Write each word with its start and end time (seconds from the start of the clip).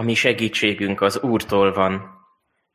a 0.00 0.02
mi 0.02 0.14
segítségünk 0.14 1.00
az 1.00 1.20
Úrtól 1.22 1.72
van, 1.72 2.10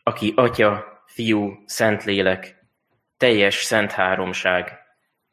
aki 0.04 0.34
Atya, 0.36 1.04
Fiú, 1.06 1.64
Szentlélek, 1.66 2.56
teljes 3.18 3.56
szent 3.56 3.92
háromság, 3.92 4.78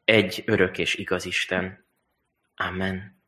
egy 0.05 0.43
örök 0.45 0.77
és 0.77 0.95
igaz 0.95 1.25
Isten. 1.25 1.85
Amen. 2.55 3.23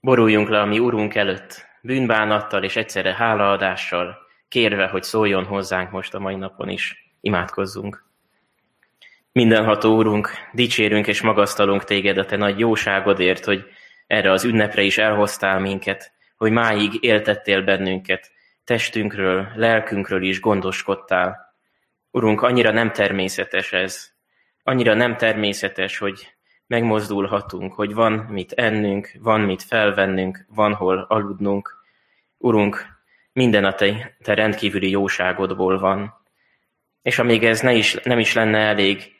Boruljunk 0.00 0.48
le 0.48 0.60
a 0.60 0.64
mi 0.64 0.78
Urunk 0.78 1.14
előtt, 1.14 1.66
bűnbánattal 1.82 2.64
és 2.64 2.76
egyszerre 2.76 3.14
hálaadással, 3.14 4.16
kérve, 4.48 4.86
hogy 4.86 5.02
szóljon 5.02 5.44
hozzánk 5.44 5.90
most 5.90 6.14
a 6.14 6.18
mai 6.18 6.34
napon 6.34 6.68
is. 6.68 7.14
Imádkozzunk. 7.20 8.04
Mindenható 9.32 9.96
Úrunk, 9.96 10.30
dicsérünk 10.52 11.06
és 11.06 11.22
magasztalunk 11.22 11.84
Téged 11.84 12.18
a 12.18 12.24
Te 12.24 12.36
nagy 12.36 12.58
jóságodért, 12.58 13.44
hogy 13.44 13.64
erre 14.06 14.30
az 14.30 14.44
ünnepre 14.44 14.82
is 14.82 14.98
elhoztál 14.98 15.60
minket, 15.60 16.13
hogy 16.44 16.52
máig 16.52 16.98
éltettél 17.00 17.62
bennünket, 17.62 18.30
testünkről, 18.64 19.48
lelkünkről 19.54 20.22
is 20.22 20.40
gondoskodtál. 20.40 21.54
Urunk, 22.10 22.42
annyira 22.42 22.70
nem 22.70 22.92
természetes 22.92 23.72
ez, 23.72 24.12
annyira 24.62 24.94
nem 24.94 25.16
természetes, 25.16 25.98
hogy 25.98 26.34
megmozdulhatunk, 26.66 27.72
hogy 27.72 27.94
van 27.94 28.12
mit 28.12 28.52
ennünk, 28.52 29.10
van 29.20 29.40
mit 29.40 29.62
felvennünk, 29.62 30.44
van 30.48 30.74
hol 30.74 31.06
aludnunk. 31.08 31.84
Urunk, 32.38 32.86
minden 33.32 33.64
a 33.64 33.74
te, 33.74 34.16
te 34.22 34.34
rendkívüli 34.34 34.90
jóságodból 34.90 35.78
van. 35.78 36.14
És 37.02 37.18
amíg 37.18 37.44
ez 37.44 37.60
ne 37.60 37.72
is, 37.72 37.94
nem 38.02 38.18
is 38.18 38.32
lenne 38.32 38.58
elég, 38.58 39.12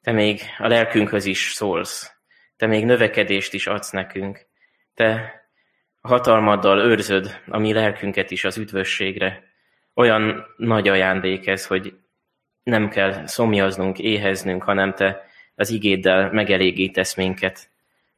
te 0.00 0.12
még 0.12 0.40
a 0.58 0.66
lelkünkhöz 0.66 1.24
is 1.24 1.52
szólsz. 1.52 2.12
Te 2.56 2.66
még 2.66 2.84
növekedést 2.84 3.54
is 3.54 3.66
adsz 3.66 3.90
nekünk. 3.90 4.46
Te 4.94 5.41
hatalmaddal 6.02 6.78
őrzöd 6.78 7.40
a 7.48 7.58
mi 7.58 7.72
lelkünket 7.72 8.30
is 8.30 8.44
az 8.44 8.58
üdvösségre. 8.58 9.42
Olyan 9.94 10.46
nagy 10.56 10.88
ajándék 10.88 11.46
ez, 11.46 11.66
hogy 11.66 11.94
nem 12.62 12.88
kell 12.88 13.26
szomjaznunk, 13.26 13.98
éheznünk, 13.98 14.62
hanem 14.62 14.94
te 14.94 15.30
az 15.54 15.70
igéddel 15.70 16.32
megelégítesz 16.32 17.14
minket. 17.14 17.68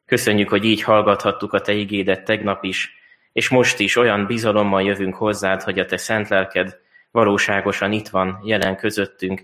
Köszönjük, 0.05 0.49
hogy 0.49 0.65
így 0.65 0.81
hallgathattuk 0.81 1.53
a 1.53 1.61
te 1.61 1.73
igédet 1.73 2.23
tegnap 2.23 2.63
is, 2.63 2.95
és 3.33 3.49
most 3.49 3.79
is 3.79 3.95
olyan 3.95 4.25
bizalommal 4.25 4.83
jövünk 4.83 5.15
hozzád, 5.15 5.61
hogy 5.61 5.79
a 5.79 5.85
te 5.85 5.97
szent 5.97 6.27
lelked 6.27 6.79
valóságosan 7.11 7.91
itt 7.91 8.07
van, 8.07 8.39
jelen 8.43 8.75
közöttünk, 8.75 9.41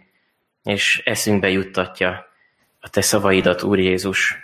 és 0.63 1.01
eszünkbe 1.05 1.49
juttatja 1.49 2.27
a 2.79 2.89
te 2.89 3.01
szavaidat, 3.01 3.63
Úr 3.63 3.79
Jézus. 3.79 4.37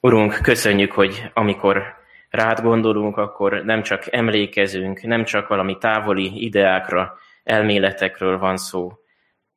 Urunk, 0.00 0.38
köszönjük, 0.42 0.92
hogy 0.92 1.30
amikor 1.34 1.99
rád 2.30 2.60
gondolunk, 2.60 3.16
akkor 3.16 3.64
nem 3.64 3.82
csak 3.82 4.12
emlékezünk, 4.12 5.02
nem 5.02 5.24
csak 5.24 5.48
valami 5.48 5.78
távoli 5.78 6.44
ideákra, 6.44 7.18
elméletekről 7.44 8.38
van 8.38 8.56
szó, 8.56 8.92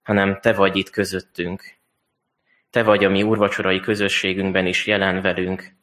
hanem 0.03 0.39
te 0.41 0.53
vagy 0.53 0.75
itt 0.75 0.89
közöttünk. 0.89 1.75
Te 2.69 2.83
vagy 2.83 3.03
a 3.03 3.09
mi 3.09 3.23
úrvacsorai 3.23 3.79
közösségünkben 3.79 4.65
is 4.65 4.87
jelen 4.87 5.21
velünk. 5.21 5.75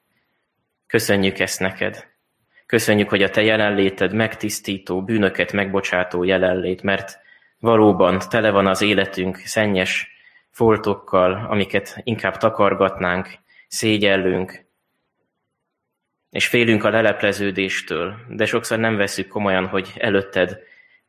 Köszönjük 0.86 1.38
ezt 1.38 1.60
neked. 1.60 2.08
Köszönjük, 2.66 3.08
hogy 3.08 3.22
a 3.22 3.30
te 3.30 3.42
jelenléted 3.42 4.12
megtisztító, 4.12 5.02
bűnöket 5.02 5.52
megbocsátó 5.52 6.24
jelenlét, 6.24 6.82
mert 6.82 7.18
valóban 7.58 8.18
tele 8.28 8.50
van 8.50 8.66
az 8.66 8.82
életünk 8.82 9.36
szennyes 9.36 10.08
foltokkal, 10.50 11.46
amiket 11.48 12.00
inkább 12.02 12.36
takargatnánk, 12.36 13.28
szégyellünk, 13.68 14.64
és 16.30 16.46
félünk 16.46 16.84
a 16.84 16.90
lelepleződéstől, 16.90 18.14
de 18.28 18.46
sokszor 18.46 18.78
nem 18.78 18.96
veszük 18.96 19.28
komolyan, 19.28 19.66
hogy 19.66 19.92
előtted 19.96 20.58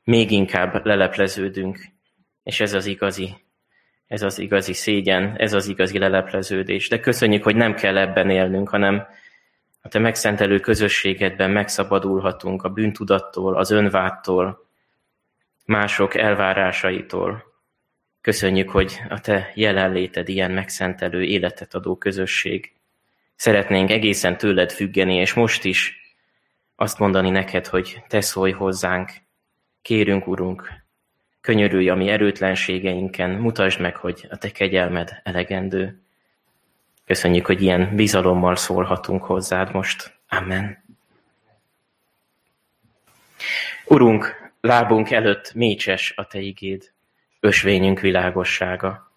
még 0.04 0.32
inkább 0.32 0.86
lelepleződünk, 0.86 1.80
és 2.44 2.60
ez 2.60 2.74
az 2.74 2.86
igazi, 2.86 3.36
ez 4.08 4.22
az 4.22 4.40
igazi 4.40 4.74
szégyen, 4.74 5.36
ez 5.38 5.54
az 5.54 5.68
igazi 5.68 5.98
lelepleződés. 5.98 6.90
De 6.90 7.00
köszönjük, 7.00 7.44
hogy 7.44 7.56
nem 7.56 7.76
kell 7.76 7.98
ebben 7.98 8.30
élnünk, 8.30 8.70
hanem 8.70 9.08
a 9.82 9.88
te 9.88 10.00
megszentelő 10.00 10.60
közösségedben 10.60 11.52
megszabadulhatunk 11.52 12.64
a 12.64 12.70
bűntudattól, 12.70 13.58
az 13.58 13.72
önvádtól, 13.72 14.66
mások 15.66 16.16
elvárásaitól. 16.16 17.44
Köszönjük, 18.22 18.70
hogy 18.70 19.02
a 19.10 19.20
te 19.22 19.52
jelenléted 19.56 20.30
ilyen 20.30 20.52
megszentelő, 20.52 21.24
életet 21.24 21.74
adó 21.74 21.98
közösség. 21.98 22.74
Szeretnénk 23.42 23.90
egészen 23.90 24.38
tőled 24.38 24.72
függeni, 24.72 25.16
és 25.16 25.34
most 25.34 25.64
is 25.64 25.96
azt 26.76 27.00
mondani 27.00 27.30
neked, 27.30 27.68
hogy 27.68 28.04
te 28.08 28.22
szólj 28.22 28.52
hozzánk. 28.52 29.12
Kérünk, 29.82 30.28
Urunk, 30.28 30.74
könyörülj 31.42 31.90
a 31.90 31.96
mi 31.96 32.10
erőtlenségeinken, 32.10 33.30
mutasd 33.30 33.80
meg, 33.80 33.96
hogy 33.96 34.28
a 34.30 34.38
te 34.38 34.52
kegyelmed 34.52 35.22
elegendő. 35.24 36.02
Köszönjük, 37.06 37.46
hogy 37.46 37.62
ilyen 37.62 37.96
bizalommal 37.96 38.56
szólhatunk 38.56 39.24
hozzád 39.24 39.74
most. 39.74 40.18
Amen. 40.30 40.84
Urunk, 43.86 44.52
lábunk 44.60 45.12
előtt 45.12 45.54
mécses 45.54 46.14
a 46.16 46.28
te 46.28 46.40
igéd, 46.40 46.92
ösvényünk 47.40 48.00
világossága. 48.00 49.12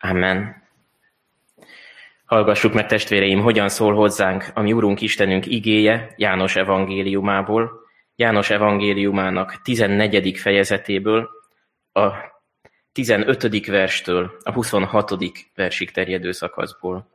Amen. 0.00 0.63
Hallgassuk 2.34 2.72
meg, 2.72 2.86
testvéreim, 2.86 3.40
hogyan 3.40 3.68
szól 3.68 3.94
hozzánk 3.94 4.44
a 4.54 4.60
mi 4.60 4.72
Urunk 4.72 5.00
Istenünk 5.00 5.46
igéje 5.46 6.14
János 6.16 6.56
evangéliumából, 6.56 7.80
János 8.16 8.50
evangéliumának 8.50 9.62
14. 9.62 10.38
fejezetéből, 10.38 11.28
a 11.92 12.10
15. 12.92 13.66
verstől 13.66 14.36
a 14.42 14.52
26. 14.52 15.10
versig 15.54 15.90
terjedő 15.90 16.32
szakaszból. 16.32 17.08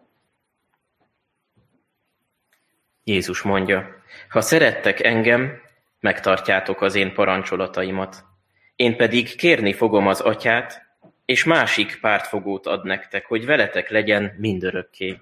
Jézus 3.03 3.41
mondja, 3.41 3.95
ha 4.29 4.41
szerettek 4.41 5.03
engem, 5.03 5.61
megtartjátok 5.99 6.81
az 6.81 6.95
én 6.95 7.13
parancsolataimat. 7.13 8.23
Én 8.75 8.97
pedig 8.97 9.35
kérni 9.35 9.73
fogom 9.73 10.07
az 10.07 10.19
atyát, 10.19 10.88
és 11.29 11.43
másik 11.43 11.99
pártfogót 12.01 12.65
ad 12.65 12.85
nektek, 12.85 13.25
hogy 13.25 13.45
veletek 13.45 13.89
legyen 13.89 14.35
mindörökké. 14.37 15.21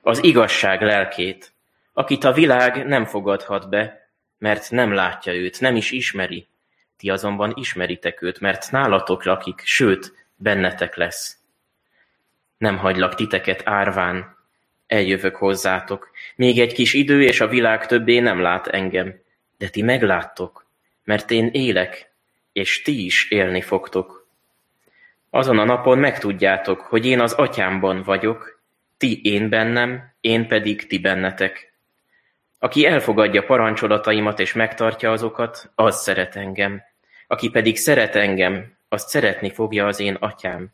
Az 0.00 0.24
igazság 0.24 0.82
lelkét, 0.82 1.52
akit 1.92 2.24
a 2.24 2.32
világ 2.32 2.86
nem 2.86 3.04
fogadhat 3.04 3.68
be, 3.68 4.08
mert 4.38 4.70
nem 4.70 4.92
látja 4.92 5.34
őt, 5.34 5.60
nem 5.60 5.76
is 5.76 5.90
ismeri. 5.90 6.46
Ti 6.96 7.10
azonban 7.10 7.52
ismeritek 7.56 8.22
őt, 8.22 8.40
mert 8.40 8.70
nálatok 8.70 9.24
lakik, 9.24 9.60
sőt, 9.64 10.26
bennetek 10.36 10.96
lesz. 10.96 11.38
Nem 12.58 12.76
hagylak 12.76 13.14
titeket 13.14 13.62
árván, 13.64 14.36
eljövök 14.86 15.36
hozzátok. 15.36 16.10
Még 16.36 16.60
egy 16.60 16.72
kis 16.72 16.94
idő, 16.94 17.22
és 17.22 17.40
a 17.40 17.48
világ 17.48 17.86
többé 17.86 18.18
nem 18.18 18.40
lát 18.40 18.66
engem, 18.66 19.20
de 19.56 19.68
ti 19.68 19.82
megláttok, 19.82 20.66
mert 21.04 21.30
én 21.30 21.50
élek, 21.52 22.12
és 22.52 22.82
ti 22.82 23.04
is 23.04 23.30
élni 23.30 23.60
fogtok 23.60 24.17
azon 25.30 25.58
a 25.58 25.64
napon 25.64 25.98
megtudjátok, 25.98 26.80
hogy 26.80 27.06
én 27.06 27.20
az 27.20 27.32
atyámban 27.32 28.02
vagyok, 28.02 28.60
ti 28.96 29.20
én 29.22 29.48
bennem, 29.48 30.14
én 30.20 30.48
pedig 30.48 30.86
ti 30.86 30.98
bennetek. 30.98 31.72
Aki 32.58 32.86
elfogadja 32.86 33.42
parancsolataimat 33.42 34.40
és 34.40 34.52
megtartja 34.52 35.12
azokat, 35.12 35.70
az 35.74 36.02
szeret 36.02 36.36
engem. 36.36 36.82
Aki 37.26 37.50
pedig 37.50 37.76
szeret 37.76 38.16
engem, 38.16 38.76
azt 38.88 39.08
szeretni 39.08 39.50
fogja 39.52 39.86
az 39.86 40.00
én 40.00 40.14
atyám. 40.14 40.72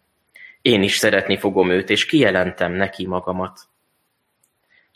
Én 0.62 0.82
is 0.82 0.96
szeretni 0.96 1.38
fogom 1.38 1.70
őt, 1.70 1.90
és 1.90 2.06
kijelentem 2.06 2.72
neki 2.72 3.06
magamat. 3.06 3.60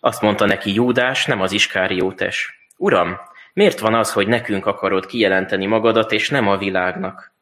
Azt 0.01 0.23
mondta 0.23 0.47
neki 0.47 0.75
Júdás, 0.75 1.27
nem 1.27 1.41
az 1.41 1.53
Iskáriótes. 1.53 2.69
Uram, 2.77 3.17
miért 3.53 3.79
van 3.79 3.95
az, 3.95 4.13
hogy 4.13 4.29
nekünk 4.29 4.67
akarod 4.67 5.07
kijelenteni 5.07 5.67
magadat, 5.67 6.13
és 6.13 6.29
nem 6.29 6.49
a 6.49 6.57
világnak? 6.57 7.33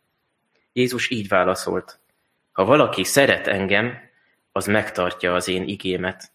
Jézus 0.72 1.10
így 1.10 1.28
válaszolt. 1.28 1.98
Ha 2.56 2.64
valaki 2.64 3.04
szeret 3.04 3.46
engem, 3.46 3.98
az 4.52 4.66
megtartja 4.66 5.34
az 5.34 5.48
én 5.48 5.62
igémet. 5.62 6.30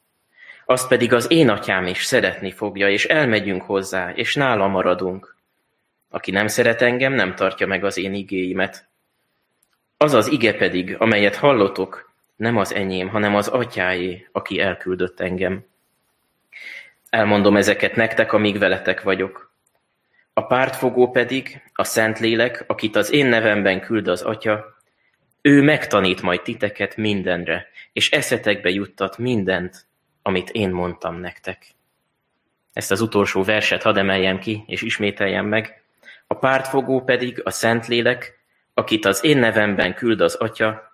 Azt 0.66 0.88
pedig 0.88 1.14
az 1.14 1.32
én 1.32 1.50
atyám 1.50 1.88
is 1.88 2.04
szeretni 2.04 2.52
fogja, 2.52 2.90
és 2.90 3.06
elmegyünk 3.06 3.62
hozzá, 3.62 4.12
és 4.12 4.36
nála 4.36 4.68
maradunk. 4.68 5.36
Aki 6.10 6.32
nem 6.32 6.48
szeret 6.48 6.82
engem, 6.82 7.14
nem 7.14 7.36
tartja 7.36 7.68
meg 7.68 7.84
az 7.84 7.98
én 7.98 8.14
igéimet. 8.14 8.88
Az 9.98 10.14
az 10.14 10.28
ige 10.28 10.54
pedig, 10.54 10.96
amelyet 11.00 11.36
hallotok, 11.36 12.12
nem 12.36 12.58
az 12.58 12.74
enyém, 12.74 13.10
hanem 13.10 13.36
az 13.36 13.48
atyáé, 13.48 14.28
aki 14.32 14.60
elküldött 14.60 15.20
engem. 15.20 15.66
Elmondom 17.10 17.56
ezeket 17.56 17.96
nektek, 17.96 18.34
amíg 18.34 18.58
veletek 18.58 19.02
vagyok. 19.02 19.52
A 20.34 20.46
pártfogó 20.46 21.12
pedig, 21.12 21.62
a 21.74 21.84
Szentlélek, 21.84 22.64
akit 22.68 22.96
az 22.96 23.12
én 23.12 23.26
nevemben 23.26 23.82
küld 23.82 24.08
az 24.08 24.22
Atya, 24.22 24.71
ő 25.42 25.62
megtanít 25.62 26.22
majd 26.22 26.42
titeket 26.42 26.98
mindenre, 26.98 27.68
és 27.94 28.12
eszetekbe 28.12 28.70
juttat 28.70 29.18
mindent, 29.18 29.86
amit 30.22 30.50
én 30.50 30.70
mondtam 30.70 31.16
nektek. 31.16 31.68
Ezt 32.74 32.92
az 32.92 33.02
utolsó 33.02 33.44
verset 33.44 33.84
hadd 33.84 33.98
emeljem 33.98 34.40
ki, 34.40 34.64
és 34.68 34.82
ismételjem 34.82 35.46
meg. 35.46 35.84
A 36.28 36.34
pártfogó 36.34 37.02
pedig 37.02 37.42
a 37.44 37.50
Szentlélek, 37.50 38.40
akit 38.74 39.06
az 39.06 39.24
én 39.24 39.38
nevemben 39.38 39.94
küld 39.94 40.22
az 40.22 40.36
Atya, 40.36 40.92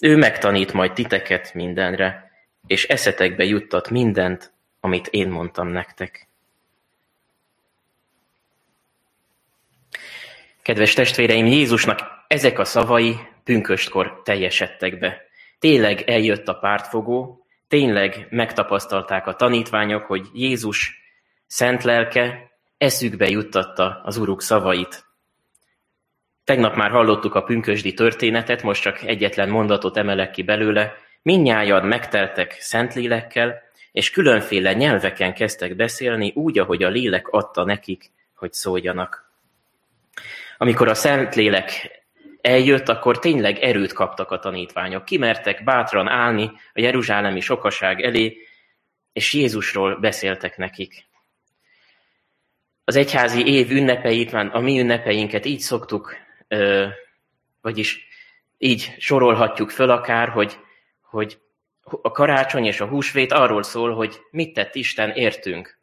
ő 0.00 0.16
megtanít 0.16 0.72
majd 0.72 0.92
titeket 0.92 1.54
mindenre, 1.54 2.30
és 2.66 2.84
eszetekbe 2.84 3.44
juttat 3.44 3.90
mindent, 3.90 4.52
amit 4.80 5.06
én 5.06 5.28
mondtam 5.28 5.68
nektek. 5.68 6.28
Kedves 10.62 10.94
testvéreim, 10.94 11.46
Jézusnak 11.46 12.00
ezek 12.26 12.58
a 12.58 12.64
szavai 12.64 13.18
pünköstkor 13.46 14.20
teljesedtek 14.24 14.98
be. 14.98 15.22
Tényleg 15.58 16.00
eljött 16.00 16.48
a 16.48 16.54
pártfogó, 16.54 17.46
tényleg 17.68 18.26
megtapasztalták 18.30 19.26
a 19.26 19.34
tanítványok, 19.34 20.04
hogy 20.04 20.26
Jézus 20.32 21.00
szent 21.46 21.84
lelke 21.84 22.50
eszükbe 22.78 23.28
juttatta 23.28 24.00
az 24.04 24.16
uruk 24.16 24.42
szavait. 24.42 25.04
Tegnap 26.44 26.76
már 26.76 26.90
hallottuk 26.90 27.34
a 27.34 27.42
pünkösdi 27.42 27.94
történetet, 27.94 28.62
most 28.62 28.82
csak 28.82 29.02
egyetlen 29.02 29.48
mondatot 29.48 29.96
emelek 29.96 30.30
ki 30.30 30.42
belőle. 30.42 30.92
Minnyájad 31.22 31.84
megteltek 31.84 32.56
szentlélekkel, 32.60 33.62
és 33.92 34.10
különféle 34.10 34.72
nyelveken 34.72 35.34
kezdtek 35.34 35.76
beszélni, 35.76 36.32
úgy, 36.34 36.58
ahogy 36.58 36.82
a 36.82 36.88
lélek 36.88 37.28
adta 37.28 37.64
nekik, 37.64 38.10
hogy 38.34 38.52
szóljanak. 38.52 39.30
Amikor 40.58 40.88
a 40.88 40.94
Szentlélek 40.94 41.90
eljött, 42.46 42.88
akkor 42.88 43.18
tényleg 43.18 43.58
erőt 43.58 43.92
kaptak 43.92 44.30
a 44.30 44.38
tanítványok. 44.38 45.04
Kimertek 45.04 45.64
bátran 45.64 46.08
állni 46.08 46.50
a 46.72 46.80
jeruzsálemi 46.80 47.40
sokaság 47.40 48.02
elé, 48.02 48.36
és 49.12 49.32
Jézusról 49.32 49.96
beszéltek 49.96 50.56
nekik. 50.56 51.06
Az 52.84 52.96
egyházi 52.96 53.46
év 53.46 53.70
ünnepeit, 53.70 54.32
már 54.32 54.50
a 54.52 54.60
mi 54.60 54.80
ünnepeinket 54.80 55.44
így 55.44 55.60
szoktuk, 55.60 56.16
vagyis 57.60 58.06
így 58.58 58.94
sorolhatjuk 58.98 59.70
föl 59.70 59.90
akár, 59.90 60.28
hogy, 60.28 60.58
hogy 61.00 61.38
a 62.02 62.10
karácsony 62.10 62.64
és 62.64 62.80
a 62.80 62.86
húsvét 62.86 63.32
arról 63.32 63.62
szól, 63.62 63.94
hogy 63.94 64.20
mit 64.30 64.54
tett 64.54 64.74
Isten 64.74 65.10
értünk. 65.10 65.78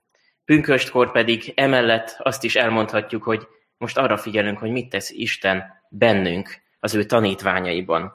Pünköstkor 0.46 1.12
pedig 1.12 1.52
emellett 1.56 2.16
azt 2.18 2.44
is 2.44 2.56
elmondhatjuk, 2.56 3.24
hogy 3.24 3.48
most 3.78 3.98
arra 3.98 4.18
figyelünk, 4.18 4.58
hogy 4.58 4.72
mit 4.72 4.90
tesz 4.90 5.10
Isten 5.10 5.83
bennünk, 5.94 6.62
az 6.80 6.96
ő 6.96 7.04
tanítványaiban. 7.04 8.14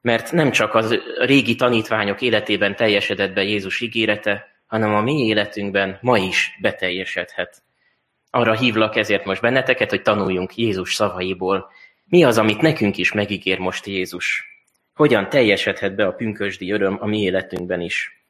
Mert 0.00 0.32
nem 0.32 0.50
csak 0.50 0.74
az 0.74 0.98
régi 1.18 1.54
tanítványok 1.54 2.20
életében 2.20 2.76
teljesedett 2.76 3.34
be 3.34 3.42
Jézus 3.42 3.80
ígérete, 3.80 4.46
hanem 4.66 4.94
a 4.94 5.00
mi 5.00 5.26
életünkben 5.26 5.98
ma 6.00 6.18
is 6.18 6.58
beteljesedhet. 6.60 7.62
Arra 8.30 8.54
hívlak 8.54 8.96
ezért 8.96 9.24
most 9.24 9.40
benneteket, 9.40 9.90
hogy 9.90 10.02
tanuljunk 10.02 10.56
Jézus 10.56 10.94
szavaiból. 10.94 11.70
Mi 12.04 12.24
az, 12.24 12.38
amit 12.38 12.60
nekünk 12.60 12.96
is 12.96 13.12
megígér 13.12 13.58
most 13.58 13.86
Jézus? 13.86 14.44
Hogyan 14.94 15.28
teljesedhet 15.28 15.94
be 15.94 16.06
a 16.06 16.12
pünkösdi 16.12 16.70
öröm 16.70 16.96
a 17.00 17.06
mi 17.06 17.20
életünkben 17.20 17.80
is? 17.80 18.22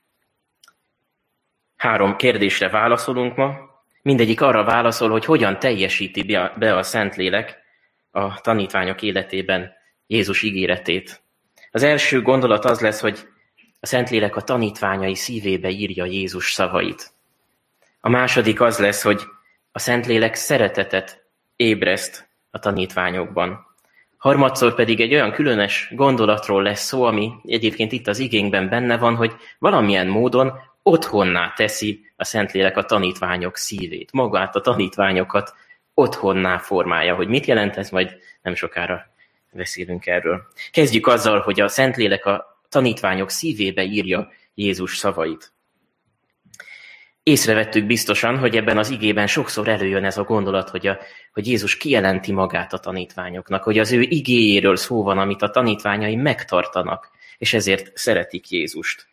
Három 1.77 2.17
kérdésre 2.17 2.69
válaszolunk 2.69 3.37
ma. 3.37 3.57
Mindegyik 4.03 4.41
arra 4.41 4.65
válaszol, 4.65 5.11
hogy 5.11 5.25
hogyan 5.25 5.59
teljesíti 5.59 6.23
be 6.59 6.77
a 6.77 6.83
Szentlélek 6.83 7.67
a 8.11 8.41
tanítványok 8.41 9.03
életében 9.03 9.73
Jézus 10.07 10.43
ígéretét. 10.43 11.23
Az 11.71 11.83
első 11.83 12.23
gondolat 12.23 12.65
az 12.65 12.81
lesz, 12.81 13.01
hogy 13.01 13.29
a 13.81 13.87
Szentlélek 13.87 14.37
a 14.37 14.41
tanítványai 14.41 15.15
szívébe 15.15 15.69
írja 15.69 16.05
Jézus 16.05 16.53
szavait. 16.53 17.13
A 18.01 18.09
második 18.09 18.61
az 18.61 18.79
lesz, 18.79 19.03
hogy 19.03 19.23
a 19.73 19.79
Szentlélek 19.79 20.35
szeretetet 20.35 21.25
ébreszt 21.57 22.29
a 22.51 22.59
tanítványokban. 22.59 23.67
Harmadszor 24.17 24.75
pedig 24.75 25.01
egy 25.01 25.15
olyan 25.15 25.33
különös 25.33 25.93
gondolatról 25.95 26.63
lesz 26.63 26.85
szó, 26.85 27.03
ami 27.03 27.33
egyébként 27.45 27.93
itt 27.93 28.07
az 28.07 28.19
igényben 28.19 28.69
benne 28.69 28.97
van, 28.97 29.17
hogy 29.17 29.33
valamilyen 29.59 30.07
módon 30.07 30.53
otthonná 30.83 31.53
teszi 31.57 32.01
a 32.17 32.25
Szentlélek 32.25 32.77
a 32.77 32.85
tanítványok 32.85 33.57
szívét, 33.57 34.13
magát 34.13 34.57
a 34.57 34.61
tanítványokat 34.61 35.55
otthonná 35.99 36.59
formálja. 36.59 37.15
Hogy 37.15 37.29
mit 37.29 37.47
jelent 37.47 37.77
ez, 37.77 37.91
majd 37.91 38.17
nem 38.43 38.55
sokára 38.55 39.11
beszélünk 39.53 40.07
erről. 40.07 40.43
Kezdjük 40.71 41.07
azzal, 41.07 41.41
hogy 41.41 41.61
a 41.61 41.69
Szentlélek 41.69 42.27
a 42.27 42.63
tanítványok 42.69 43.31
szívébe 43.31 43.83
írja 43.83 44.29
Jézus 44.55 44.97
szavait. 44.97 45.53
Észrevettük 47.23 47.87
biztosan, 47.87 48.39
hogy 48.39 48.57
ebben 48.57 48.79
az 48.79 48.91
igében 48.91 49.27
sokszor 49.27 49.69
előjön 49.69 50.05
ez 50.05 50.19
a 50.19 50.23
gondolat, 50.23 50.69
hogy, 50.69 50.87
a, 50.87 50.99
hogy 51.33 51.47
Jézus 51.47 51.77
kijelenti 51.77 52.33
magát 52.33 52.73
a 52.73 52.79
tanítványoknak, 52.79 53.63
hogy 53.63 53.79
az 53.79 53.93
ő 53.93 54.01
igéjéről 54.01 54.77
szó 54.77 55.03
van, 55.03 55.19
amit 55.19 55.43
a 55.43 55.51
tanítványai 55.51 56.17
megtartanak, 56.17 57.11
és 57.39 57.55
ezért 57.55 57.97
szeretik 57.97 58.51
Jézust. 58.51 59.07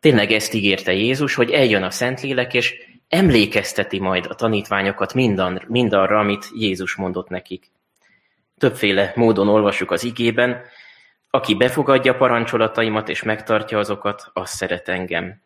Tényleg 0.00 0.30
ezt 0.30 0.54
ígérte 0.54 0.92
Jézus, 0.92 1.34
hogy 1.34 1.50
eljön 1.50 1.82
a 1.82 1.90
Szentlélek, 1.90 2.54
és 2.54 2.74
emlékezteti 3.08 3.98
majd 3.98 4.26
a 4.26 4.34
tanítványokat 4.34 5.14
mindan, 5.14 5.62
mindarra, 5.68 6.18
amit 6.18 6.48
Jézus 6.54 6.96
mondott 6.96 7.28
nekik. 7.28 7.70
Többféle 8.58 9.12
módon 9.14 9.48
olvassuk 9.48 9.90
az 9.90 10.04
igében, 10.04 10.62
aki 11.30 11.54
befogadja 11.54 12.16
parancsolataimat 12.16 13.08
és 13.08 13.22
megtartja 13.22 13.78
azokat, 13.78 14.30
az 14.32 14.50
szeret 14.50 14.88
engem. 14.88 15.40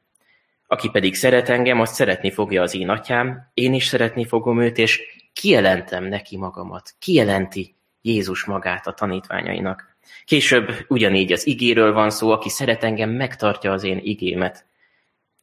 Aki 0.67 0.91
pedig 0.91 1.15
szeret 1.15 1.49
engem, 1.49 1.81
azt 1.81 1.95
szeretni 1.95 2.31
fogja 2.31 2.63
az 2.63 2.75
én 2.75 2.89
atyám, 2.89 3.51
én 3.55 3.75
is 3.75 3.87
szeretni 3.87 4.25
fogom 4.25 4.61
őt, 4.61 4.79
és 4.79 5.01
kijelentem 5.33 6.05
neki 6.05 6.37
magamat. 6.37 6.95
Kijelenti 6.99 7.75
Jézus 8.03 8.45
magát 8.45 8.87
a 8.87 8.93
tanítványainak. 8.93 9.97
Később 10.25 10.73
ugyanígy 10.89 11.33
az 11.33 11.47
igéről 11.47 11.93
van 11.93 12.11
szó, 12.11 12.31
aki 12.31 12.49
szeret 12.49 12.85
engem, 12.85 13.11
megtartja 13.11 13.73
az 13.73 13.85
én 13.85 14.01
igémet. 14.03 14.67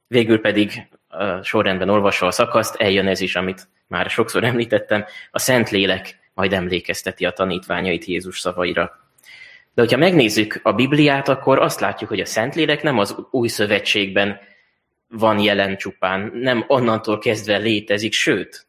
Végül 0.07 0.41
pedig 0.41 0.87
sorrendben 1.43 1.89
olvasva 1.89 2.27
a 2.27 2.31
szakaszt, 2.31 2.75
eljön 2.75 3.07
ez 3.07 3.21
is, 3.21 3.35
amit 3.35 3.67
már 3.87 4.09
sokszor 4.09 4.43
említettem, 4.43 5.05
a 5.31 5.39
Szentlélek 5.39 6.19
majd 6.33 6.53
emlékezteti 6.53 7.25
a 7.25 7.31
tanítványait 7.31 8.05
Jézus 8.05 8.39
szavaira. 8.39 8.99
De 9.73 9.81
hogyha 9.81 9.97
megnézzük 9.97 10.59
a 10.63 10.73
Bibliát, 10.73 11.29
akkor 11.29 11.59
azt 11.59 11.79
látjuk, 11.79 12.09
hogy 12.09 12.19
a 12.19 12.25
Szentlélek 12.25 12.83
nem 12.83 12.97
az 12.97 13.15
új 13.31 13.47
szövetségben 13.47 14.39
van 15.07 15.39
jelen 15.39 15.77
csupán, 15.77 16.31
nem 16.33 16.63
onnantól 16.67 17.19
kezdve 17.19 17.57
létezik, 17.57 18.13
sőt, 18.13 18.67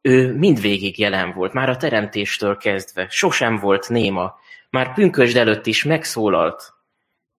ő 0.00 0.34
mindvégig 0.34 0.98
jelen 0.98 1.32
volt, 1.32 1.52
már 1.52 1.68
a 1.68 1.76
teremtéstől 1.76 2.56
kezdve, 2.56 3.06
sosem 3.10 3.56
volt 3.56 3.88
néma, 3.88 4.38
már 4.70 4.94
pünkösd 4.94 5.36
előtt 5.36 5.66
is 5.66 5.84
megszólalt, 5.84 6.74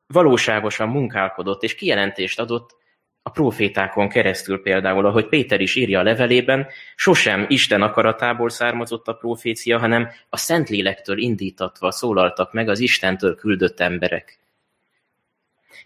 valóságosan 0.07 0.89
munkálkodott 0.89 1.63
és 1.63 1.75
kijelentést 1.75 2.39
adott 2.39 2.75
a 3.21 3.29
profétákon 3.29 4.09
keresztül 4.09 4.61
például, 4.61 5.05
ahogy 5.05 5.27
Péter 5.27 5.61
is 5.61 5.75
írja 5.75 5.99
a 5.99 6.03
levelében, 6.03 6.67
sosem 6.95 7.45
Isten 7.49 7.81
akaratából 7.81 8.49
származott 8.49 9.07
a 9.07 9.13
profécia, 9.13 9.79
hanem 9.79 10.09
a 10.29 10.37
Szentlélektől 10.37 11.17
indítatva 11.17 11.91
szólaltak 11.91 12.53
meg 12.53 12.69
az 12.69 12.79
Istentől 12.79 13.35
küldött 13.35 13.79
emberek. 13.79 14.39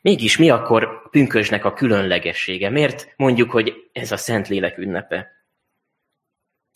Mégis 0.01 0.37
mi 0.37 0.49
akkor 0.49 0.83
a 0.83 1.07
pünkösnek 1.09 1.65
a 1.65 1.73
különlegessége? 1.73 2.69
Miért 2.69 3.13
mondjuk, 3.15 3.51
hogy 3.51 3.89
ez 3.91 4.11
a 4.11 4.17
Szentlélek 4.17 4.77
ünnepe? 4.77 5.31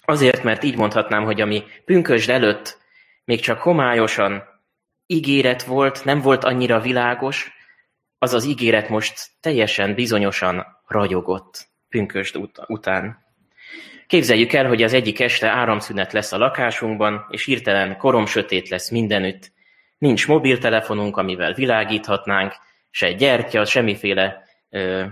Azért, 0.05 0.43
mert 0.43 0.63
így 0.63 0.77
mondhatnám, 0.77 1.23
hogy 1.23 1.41
ami 1.41 1.63
pünkösd 1.85 2.29
előtt 2.29 2.77
még 3.25 3.39
csak 3.39 3.59
homályosan 3.59 4.43
ígéret 5.05 5.63
volt, 5.63 6.05
nem 6.05 6.21
volt 6.21 6.43
annyira 6.43 6.79
világos, 6.79 7.56
az 8.19 8.33
az 8.33 8.45
ígéret 8.45 8.89
most 8.89 9.27
teljesen 9.39 9.93
bizonyosan 9.93 10.65
ragyogott 10.87 11.67
pünkösd 11.89 12.39
után. 12.67 13.25
Képzeljük 14.07 14.53
el, 14.53 14.67
hogy 14.67 14.83
az 14.83 14.93
egyik 14.93 15.19
este 15.19 15.49
áramszünet 15.49 16.13
lesz 16.13 16.31
a 16.31 16.37
lakásunkban, 16.37 17.25
és 17.29 17.45
hirtelen 17.45 17.97
korom 17.97 18.25
sötét 18.25 18.69
lesz 18.69 18.89
mindenütt. 18.89 19.51
Nincs 19.97 20.27
mobiltelefonunk, 20.27 21.17
amivel 21.17 21.53
világíthatnánk, 21.53 22.53
se 22.89 23.11
gyertya, 23.11 23.65
semmiféle 23.65 24.43
ö, 24.69 25.05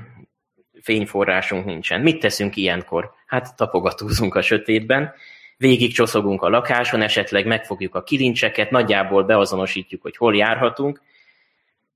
fényforrásunk 0.81 1.65
nincsen. 1.65 2.01
Mit 2.01 2.19
teszünk 2.19 2.55
ilyenkor? 2.55 3.11
Hát 3.25 3.55
tapogatózunk 3.55 4.35
a 4.35 4.41
sötétben, 4.41 5.13
végig 5.57 5.93
csoszogunk 5.93 6.41
a 6.41 6.49
lakáson, 6.49 7.01
esetleg 7.01 7.45
megfogjuk 7.45 7.95
a 7.95 8.03
kilincseket, 8.03 8.71
nagyjából 8.71 9.23
beazonosítjuk, 9.23 10.01
hogy 10.01 10.17
hol 10.17 10.35
járhatunk, 10.35 11.01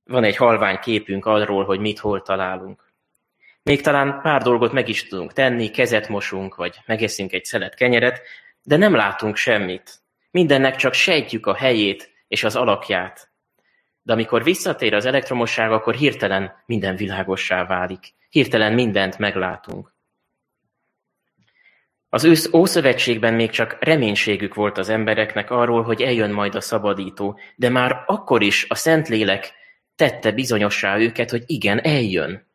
van 0.10 0.24
egy 0.24 0.36
halvány 0.36 0.80
képünk 0.80 1.26
arról, 1.26 1.66
hogy 1.66 1.80
mit 1.80 2.00
hol 2.00 2.22
találunk. 2.22 2.94
Még 3.64 3.82
talán 3.82 4.20
pár 4.22 4.42
dolgot 4.42 4.72
meg 4.72 4.90
is 4.90 5.08
tudunk 5.08 5.34
tenni, 5.34 5.70
kezet 5.70 6.08
mosunk, 6.08 6.56
vagy 6.56 6.76
megeszünk 6.86 7.34
egy 7.34 7.46
szelet 7.46 7.76
kenyeret, 7.76 8.22
de 8.64 8.78
nem 8.78 8.96
látunk 8.96 9.36
semmit. 9.36 10.00
Mindennek 10.32 10.76
csak 10.76 10.94
sejtjük 10.94 11.46
a 11.46 11.56
helyét 11.56 12.12
és 12.28 12.44
az 12.44 12.56
alakját. 12.56 13.30
De 14.02 14.14
amikor 14.14 14.44
visszatér 14.44 14.94
az 14.94 15.06
elektromosság, 15.06 15.72
akkor 15.72 15.96
hirtelen 15.96 16.64
minden 16.66 16.96
világossá 16.96 17.66
válik. 17.66 18.14
Hirtelen 18.30 18.74
mindent 18.74 19.18
meglátunk. 19.18 19.94
Az 22.10 22.24
ősz 22.24 22.54
Ószövetségben 22.54 23.34
még 23.34 23.50
csak 23.50 23.78
reménységük 23.80 24.54
volt 24.54 24.78
az 24.78 24.90
embereknek 24.90 25.52
arról, 25.52 25.84
hogy 25.84 26.02
eljön 26.02 26.32
majd 26.32 26.56
a 26.56 26.62
szabadító, 26.62 27.40
de 27.56 27.70
már 27.70 28.04
akkor 28.06 28.42
is 28.42 28.66
a 28.70 28.76
Szentlélek 28.76 29.59
tette 30.00 30.32
bizonyossá 30.32 30.98
őket, 30.98 31.30
hogy 31.30 31.44
igen, 31.46 31.80
eljön. 31.84 32.46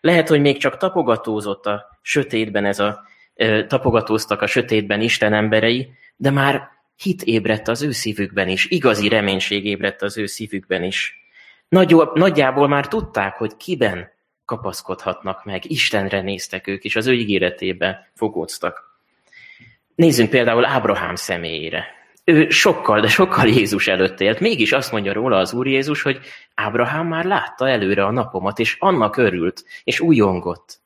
Lehet, 0.00 0.28
hogy 0.28 0.40
még 0.40 0.58
csak 0.58 0.76
tapogatózott 0.76 1.66
a 1.66 1.98
sötétben 2.02 2.64
ez 2.64 2.78
a, 2.78 3.06
tapogatóztak 3.66 4.42
a 4.42 4.46
sötétben 4.46 5.00
Isten 5.00 5.32
emberei, 5.32 5.92
de 6.16 6.30
már 6.30 6.68
hit 6.96 7.22
ébredt 7.22 7.68
az 7.68 7.82
ő 7.82 7.90
szívükben 7.90 8.48
is, 8.48 8.66
igazi 8.70 9.08
reménység 9.08 9.64
ébredt 9.64 10.02
az 10.02 10.18
ő 10.18 10.26
szívükben 10.26 10.82
is. 10.82 11.18
Nagy, 11.68 11.96
nagyjából 12.14 12.68
már 12.68 12.88
tudták, 12.88 13.34
hogy 13.36 13.56
kiben 13.56 14.10
kapaszkodhatnak 14.44 15.44
meg. 15.44 15.70
Istenre 15.70 16.20
néztek 16.20 16.66
ők, 16.66 16.84
és 16.84 16.96
az 16.96 17.06
ő 17.06 17.12
ígéretébe 17.12 18.10
fogóztak. 18.14 18.98
Nézzünk 19.94 20.30
például 20.30 20.64
Ábrahám 20.64 21.14
személyére. 21.14 21.84
Ő 22.24 22.48
sokkal, 22.48 23.00
de 23.00 23.08
sokkal 23.08 23.46
Jézus 23.46 23.88
előtt 23.88 24.20
élt. 24.20 24.40
Mégis 24.40 24.72
azt 24.72 24.92
mondja 24.92 25.12
róla 25.12 25.36
az 25.36 25.52
Úr 25.52 25.66
Jézus, 25.66 26.02
hogy 26.02 26.20
Ábrahám 26.54 27.06
már 27.06 27.24
látta 27.24 27.68
előre 27.68 28.04
a 28.04 28.10
napomat, 28.10 28.58
és 28.58 28.76
annak 28.78 29.16
örült, 29.16 29.64
és 29.84 30.00
újongott. 30.00 30.82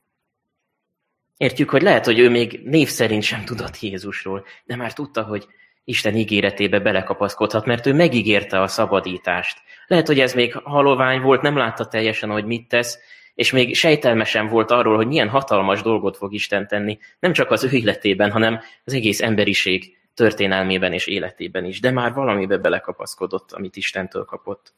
Értjük, 1.36 1.70
hogy 1.70 1.82
lehet, 1.82 2.04
hogy 2.04 2.18
ő 2.18 2.30
még 2.30 2.60
név 2.64 2.88
szerint 2.88 3.22
sem 3.22 3.44
tudott 3.44 3.80
Jézusról, 3.80 4.44
de 4.64 4.76
már 4.76 4.92
tudta, 4.92 5.22
hogy 5.22 5.46
Isten 5.84 6.16
ígéretébe 6.16 6.80
belekapaszkodhat, 6.80 7.66
mert 7.66 7.86
ő 7.86 7.92
megígérte 7.92 8.60
a 8.60 8.66
szabadítást. 8.66 9.58
Lehet, 9.86 10.06
hogy 10.06 10.20
ez 10.20 10.34
még 10.34 10.54
halovány 10.54 11.20
volt, 11.20 11.42
nem 11.42 11.56
látta 11.56 11.86
teljesen, 11.86 12.30
hogy 12.30 12.44
mit 12.44 12.68
tesz, 12.68 12.98
és 13.34 13.52
még 13.52 13.76
sejtelmesen 13.76 14.48
volt 14.48 14.70
arról, 14.70 14.96
hogy 14.96 15.06
milyen 15.06 15.28
hatalmas 15.28 15.82
dolgot 15.82 16.16
fog 16.16 16.32
Isten 16.32 16.66
tenni, 16.66 16.98
nem 17.20 17.32
csak 17.32 17.50
az 17.50 17.64
ő 17.64 17.70
életében, 17.70 18.30
hanem 18.30 18.60
az 18.84 18.92
egész 18.92 19.20
emberiség 19.22 19.97
történelmében 20.18 20.92
és 20.92 21.06
életében 21.06 21.64
is, 21.64 21.80
de 21.80 21.90
már 21.90 22.12
valamibe 22.12 22.56
belekapaszkodott, 22.56 23.52
amit 23.52 23.76
Istentől 23.76 24.24
kapott. 24.24 24.74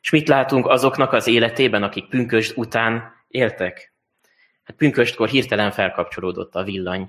És 0.00 0.10
mit 0.10 0.28
látunk 0.28 0.66
azoknak 0.66 1.12
az 1.12 1.26
életében, 1.26 1.82
akik 1.82 2.08
pünkösd 2.08 2.58
után 2.58 3.12
éltek? 3.28 3.92
Hát 4.64 4.76
pünköstkor 4.76 5.28
hirtelen 5.28 5.70
felkapcsolódott 5.70 6.54
a 6.54 6.62
villany. 6.62 7.08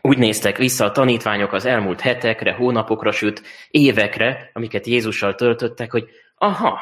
Úgy 0.00 0.18
néztek 0.18 0.56
vissza 0.56 0.84
a 0.84 0.92
tanítványok 0.92 1.52
az 1.52 1.64
elmúlt 1.64 2.00
hetekre, 2.00 2.52
hónapokra, 2.52 3.12
sőt 3.12 3.42
évekre, 3.70 4.50
amiket 4.52 4.86
Jézussal 4.86 5.34
töltöttek, 5.34 5.90
hogy 5.90 6.08
aha, 6.34 6.78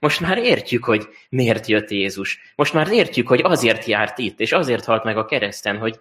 most 0.00 0.20
már 0.20 0.38
értjük, 0.38 0.84
hogy 0.84 1.08
miért 1.28 1.66
jött 1.66 1.90
Jézus. 1.90 2.52
Most 2.56 2.72
már 2.72 2.92
értjük, 2.92 3.28
hogy 3.28 3.40
azért 3.42 3.84
járt 3.84 4.18
itt, 4.18 4.40
és 4.40 4.52
azért 4.52 4.84
halt 4.84 5.04
meg 5.04 5.16
a 5.16 5.24
kereszten, 5.24 5.78
hogy 5.78 5.98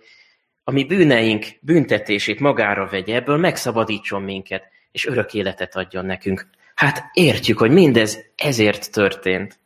a 0.64 0.72
mi 0.72 0.84
bűneink 0.84 1.46
büntetését 1.62 2.40
magára 2.40 2.88
vegye, 2.88 3.16
ebből 3.16 3.38
megszabadítson 3.38 4.22
minket, 4.22 4.64
és 4.92 5.06
örök 5.06 5.34
életet 5.34 5.76
adjon 5.76 6.06
nekünk. 6.06 6.48
Hát 6.76 7.10
értjük, 7.14 7.58
hogy 7.58 7.72
mindez 7.72 8.20
ezért 8.36 8.92
történt. 8.92 9.60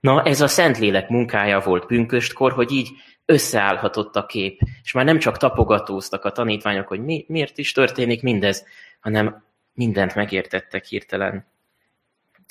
Na, 0.00 0.22
ez 0.22 0.40
a 0.40 0.46
Szentlélek 0.46 1.08
munkája 1.08 1.60
volt 1.60 1.86
pünköstkor, 1.86 2.52
hogy 2.52 2.72
így 2.72 2.90
összeállhatott 3.24 4.16
a 4.16 4.26
kép, 4.26 4.60
és 4.82 4.92
már 4.92 5.04
nem 5.04 5.18
csak 5.18 5.36
tapogatóztak 5.36 6.24
a 6.24 6.32
tanítványok, 6.32 6.88
hogy 6.88 7.00
mi, 7.00 7.24
miért 7.28 7.58
is 7.58 7.72
történik 7.72 8.22
mindez, 8.22 8.66
hanem 9.00 9.44
mindent 9.72 10.14
megértettek 10.14 10.84
hirtelen. 10.84 11.46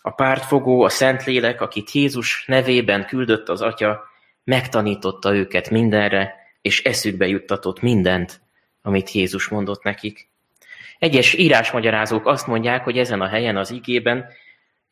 A 0.01 0.09
pártfogó, 0.09 0.81
a 0.81 0.89
Szentlélek, 0.89 1.61
akit 1.61 1.91
Jézus 1.91 2.45
nevében 2.47 3.05
küldött 3.05 3.49
az 3.49 3.61
Atya, 3.61 4.01
megtanította 4.43 5.35
őket 5.35 5.69
mindenre, 5.69 6.40
és 6.61 6.83
eszükbe 6.83 7.27
juttatott 7.27 7.81
mindent, 7.81 8.41
amit 8.81 9.11
Jézus 9.11 9.47
mondott 9.47 9.83
nekik. 9.83 10.29
Egyes 10.99 11.33
írásmagyarázók 11.33 12.27
azt 12.27 12.47
mondják, 12.47 12.83
hogy 12.83 12.97
ezen 12.97 13.21
a 13.21 13.27
helyen 13.27 13.57
az 13.57 13.71
igében 13.71 14.25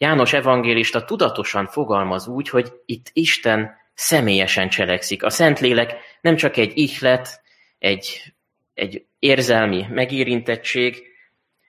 János 0.01 0.33
evangélista 0.33 1.05
tudatosan 1.05 1.67
fogalmaz 1.67 2.27
úgy, 2.27 2.49
hogy 2.49 2.71
itt 2.85 3.09
Isten 3.13 3.77
személyesen 3.93 4.69
cselekszik. 4.69 5.23
A 5.23 5.29
Szentlélek 5.29 5.95
nem 6.21 6.35
csak 6.35 6.57
egy 6.57 6.77
ihlet, 6.77 7.41
egy, 7.79 8.33
egy 8.73 9.05
érzelmi 9.19 9.85
megérintettség, 9.89 11.03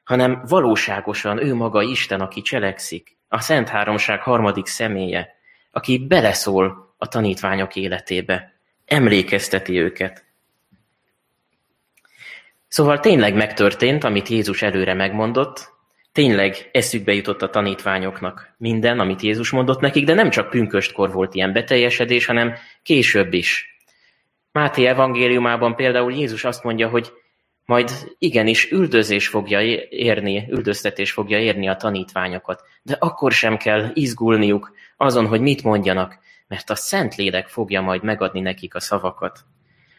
hanem 0.04 0.42
valóságosan 0.49 1.42
ő 1.42 1.54
maga 1.54 1.83
Isten, 1.83 2.21
aki 2.21 2.40
cselekszik. 2.40 3.16
A 3.28 3.40
Szent 3.40 3.69
Háromság 3.69 4.21
harmadik 4.21 4.66
személye, 4.66 5.28
aki 5.71 6.07
beleszól 6.07 6.95
a 6.99 7.09
tanítványok 7.09 7.76
életébe, 7.76 8.60
emlékezteti 8.90 9.80
őket. 9.80 10.25
Szóval 12.68 13.00
tényleg 13.00 13.35
megtörtént, 13.35 14.04
amit 14.04 14.28
Jézus 14.28 14.62
előre 14.62 14.94
megmondott, 14.94 15.73
tényleg 16.12 16.68
eszükbe 16.73 17.12
jutott 17.12 17.42
a 17.42 17.50
tanítványoknak 17.50 18.54
minden, 18.56 18.99
amit 19.00 19.20
Jézus 19.20 19.50
mondott 19.50 19.80
nekik, 19.80 20.04
de 20.04 20.14
nem 20.14 20.30
csak 20.30 20.50
pünköstkor 20.50 21.12
volt 21.12 21.35
ilyen 21.35 21.52
beteljesedés, 21.52 22.26
hanem 22.26 22.54
később 22.82 23.32
is. 23.32 23.78
Máté 24.52 24.87
evangéliumában 24.87 25.75
például 25.75 26.12
Jézus 26.12 26.44
azt 26.44 26.64
mondja, 26.64 26.88
hogy 26.88 27.12
majd 27.64 27.90
igenis 28.18 28.70
üldözés 28.70 29.28
fogja 29.28 29.61
érni, 29.88 30.47
üldöztetés 30.50 31.12
fogja 31.12 31.38
érni 31.38 31.68
a 31.68 31.76
tanítványokat, 31.76 32.62
de 32.82 32.97
akkor 32.99 33.32
sem 33.32 33.56
kell 33.56 33.90
izgulniuk 33.94 34.73
azon, 34.97 35.26
hogy 35.26 35.40
mit 35.40 35.62
mondjanak, 35.62 36.18
mert 36.50 36.71
a 36.71 36.75
Szentlélek 36.75 37.49
fogja 37.49 37.80
majd 37.80 38.02
megadni 38.02 38.40
nekik 38.40 38.75
a 38.75 38.80
szavakat. 38.80 39.45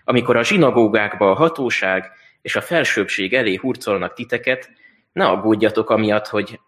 Amikor 0.03 0.35
a 0.35 0.43
zsinagógákba 0.43 1.31
a 1.31 1.35
hatóság 1.35 2.11
és 2.41 2.55
a 2.55 2.61
felsőbbség 2.61 3.33
elé 3.33 3.55
hurcolnak 3.55 4.13
titeket, 4.13 4.71
ne 5.11 5.25
aggódjatok 5.25 5.89
amiatt, 5.89 6.27
hogy 6.27 6.59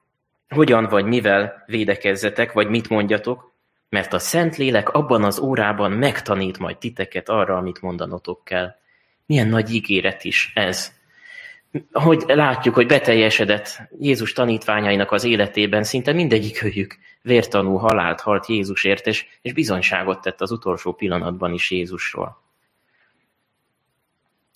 hogyan 0.50 0.88
vagy 0.88 1.06
mivel 1.06 1.64
védekezzetek, 1.66 2.52
vagy 2.52 2.68
mit 2.68 2.90
mondjatok, 2.90 3.54
mert 3.90 4.14
a 4.14 4.20
Szentlélek 4.20 4.90
abban 4.90 5.24
az 5.24 5.40
órában 5.40 5.92
megtanít 5.92 6.60
majd 6.60 6.78
titeket 6.78 7.30
arra, 7.30 7.58
amit 7.58 7.82
mondanotok 7.82 8.44
kell. 8.44 8.76
Milyen 9.26 9.48
nagy 9.48 9.74
ígéret 9.74 10.24
is 10.24 10.52
ez. 10.56 10.94
Hogy 11.92 12.24
látjuk, 12.28 12.76
hogy 12.76 12.88
beteljesedett 12.88 13.82
Jézus 14.00 14.34
tanítványainak 14.34 15.12
az 15.12 15.24
életében, 15.24 15.84
szinte 15.84 16.14
mindegyik 16.14 16.64
őjük 16.64 16.98
vértanú 17.22 17.76
halált 17.76 18.22
halt 18.22 18.48
Jézusért, 18.48 19.08
és, 19.08 19.26
és 19.42 19.54
bizonyságot 19.54 20.22
tett 20.22 20.42
az 20.42 20.52
utolsó 20.52 20.94
pillanatban 20.94 21.54
is 21.54 21.72
Jézusról. 21.72 22.42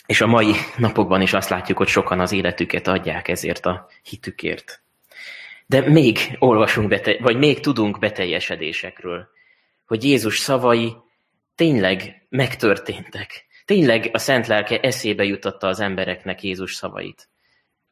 És 0.06 0.22
a 0.22 0.28
mai 0.28 0.54
napokban 0.78 1.22
is 1.22 1.34
azt 1.34 1.50
látjuk, 1.50 1.78
hogy 1.78 1.88
sokan 1.88 2.20
az 2.20 2.32
életüket 2.32 2.88
adják 2.88 3.28
ezért 3.28 3.66
a 3.66 3.88
hitükért. 4.04 4.82
De 5.66 5.90
még 5.90 6.18
olvasunk, 6.40 6.88
bete- 6.88 7.20
vagy 7.20 7.38
még 7.38 7.60
tudunk 7.60 8.00
beteljesedésekről, 8.00 9.28
hogy 9.86 10.04
Jézus 10.04 10.40
szavai 10.40 10.96
tényleg 11.56 12.26
megtörténtek. 12.30 13.47
Tényleg 13.68 14.10
a 14.14 14.18
Szent 14.18 14.48
Lelke 14.48 14.80
eszébe 14.80 15.24
jutatta 15.24 15.68
az 15.68 15.80
embereknek 15.80 16.44
Jézus 16.44 16.74
szavait. 16.74 17.28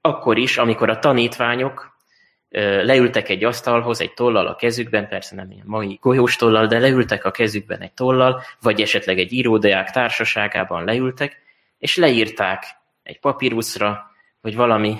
Akkor 0.01 0.37
is, 0.37 0.57
amikor 0.57 0.89
a 0.89 0.99
tanítványok 0.99 1.97
leültek 2.83 3.29
egy 3.29 3.43
asztalhoz 3.43 4.01
egy 4.01 4.13
tollal 4.13 4.47
a 4.47 4.55
kezükben, 4.55 5.07
persze 5.07 5.35
nem 5.35 5.51
ilyen 5.51 5.65
mai 5.67 5.97
golyós 6.01 6.35
tollal, 6.35 6.67
de 6.67 6.79
leültek 6.79 7.25
a 7.25 7.31
kezükben 7.31 7.81
egy 7.81 7.91
tollal, 7.93 8.41
vagy 8.61 8.81
esetleg 8.81 9.19
egy 9.19 9.33
íródeák 9.33 9.89
társaságában 9.91 10.83
leültek, 10.83 11.41
és 11.77 11.95
leírták 11.95 12.63
egy 13.03 13.19
papíruszra, 13.19 14.11
vagy 14.41 14.55
valami 14.55 14.97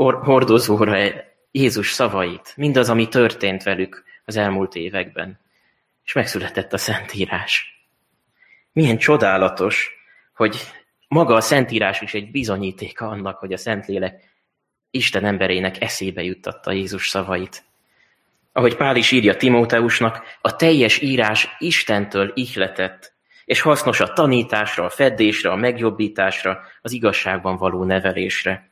hordozóra 0.00 1.12
Jézus 1.50 1.92
szavait, 1.92 2.52
mindaz, 2.56 2.88
ami 2.88 3.08
történt 3.08 3.62
velük 3.62 4.04
az 4.24 4.36
elmúlt 4.36 4.74
években. 4.74 5.38
És 6.04 6.12
megszületett 6.12 6.72
a 6.72 6.78
Szentírás. 6.78 7.75
Milyen 8.76 8.98
csodálatos, 8.98 9.90
hogy 10.34 10.56
maga 11.08 11.34
a 11.34 11.40
Szentírás 11.40 12.00
is 12.00 12.14
egy 12.14 12.30
bizonyítéka 12.30 13.08
annak, 13.08 13.38
hogy 13.38 13.52
a 13.52 13.56
Szentlélek 13.56 14.24
Isten 14.90 15.24
emberének 15.24 15.82
eszébe 15.82 16.22
juttatta 16.22 16.72
Jézus 16.72 17.08
szavait. 17.08 17.64
Ahogy 18.52 18.76
Pál 18.76 18.96
is 18.96 19.10
írja 19.10 19.36
Timóteusnak, 19.36 20.22
a 20.40 20.56
teljes 20.56 21.00
írás 21.00 21.48
Istentől 21.58 22.32
ihletett, 22.34 23.14
és 23.44 23.60
hasznos 23.60 24.00
a 24.00 24.12
tanításra, 24.12 24.84
a 24.84 24.90
feddésre, 24.90 25.50
a 25.50 25.56
megjobbításra, 25.56 26.60
az 26.82 26.92
igazságban 26.92 27.56
való 27.56 27.84
nevelésre. 27.84 28.70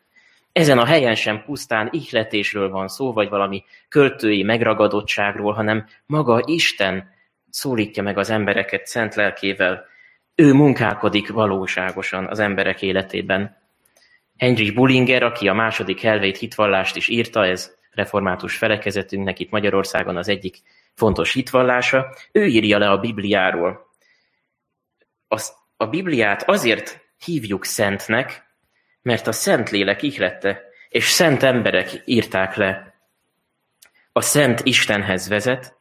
Ezen 0.53 0.79
a 0.79 0.85
helyen 0.85 1.15
sem 1.15 1.43
pusztán 1.45 1.89
ihletésről 1.93 2.69
van 2.69 2.89
szó, 2.89 3.13
vagy 3.13 3.29
valami 3.29 3.65
költői 3.89 4.43
megragadottságról, 4.43 5.53
hanem 5.53 5.87
maga 6.07 6.43
Isten 6.45 7.13
szólítja 7.51 8.03
meg 8.03 8.19
az 8.19 8.31
embereket 8.31 8.87
szent 8.87 9.15
lelkével. 9.15 9.93
Ő 10.35 10.53
munkálkodik 10.53 11.29
valóságosan 11.29 12.27
az 12.27 12.39
emberek 12.39 12.83
életében. 12.83 13.57
Heinrich 14.37 14.75
Bullinger, 14.75 15.23
aki 15.23 15.49
a 15.49 15.55
második 15.55 16.01
helvét 16.01 16.37
hitvallást 16.39 16.97
is 16.97 17.09
írta, 17.09 17.47
ez 17.47 17.75
református 17.91 18.57
felekezetünknek 18.57 19.39
itt 19.39 19.51
Magyarországon 19.51 20.17
az 20.17 20.29
egyik 20.29 20.57
fontos 20.95 21.33
hitvallása, 21.33 22.15
ő 22.33 22.47
írja 22.47 22.79
le 22.79 22.91
a 22.91 22.99
Bibliáról. 22.99 23.91
Azt, 25.29 25.55
a 25.77 25.87
Bibliát 25.87 26.49
azért 26.49 27.01
hívjuk 27.25 27.65
szentnek, 27.65 28.43
mert 29.03 29.27
a 29.27 29.33
Szentlélek 29.33 30.03
ihlette, 30.03 30.63
és 30.89 31.05
szent 31.05 31.43
emberek 31.43 32.03
írták 32.05 32.57
le. 32.57 32.95
A 34.13 34.21
Szent 34.21 34.61
Istenhez 34.65 35.29
vezet, 35.29 35.77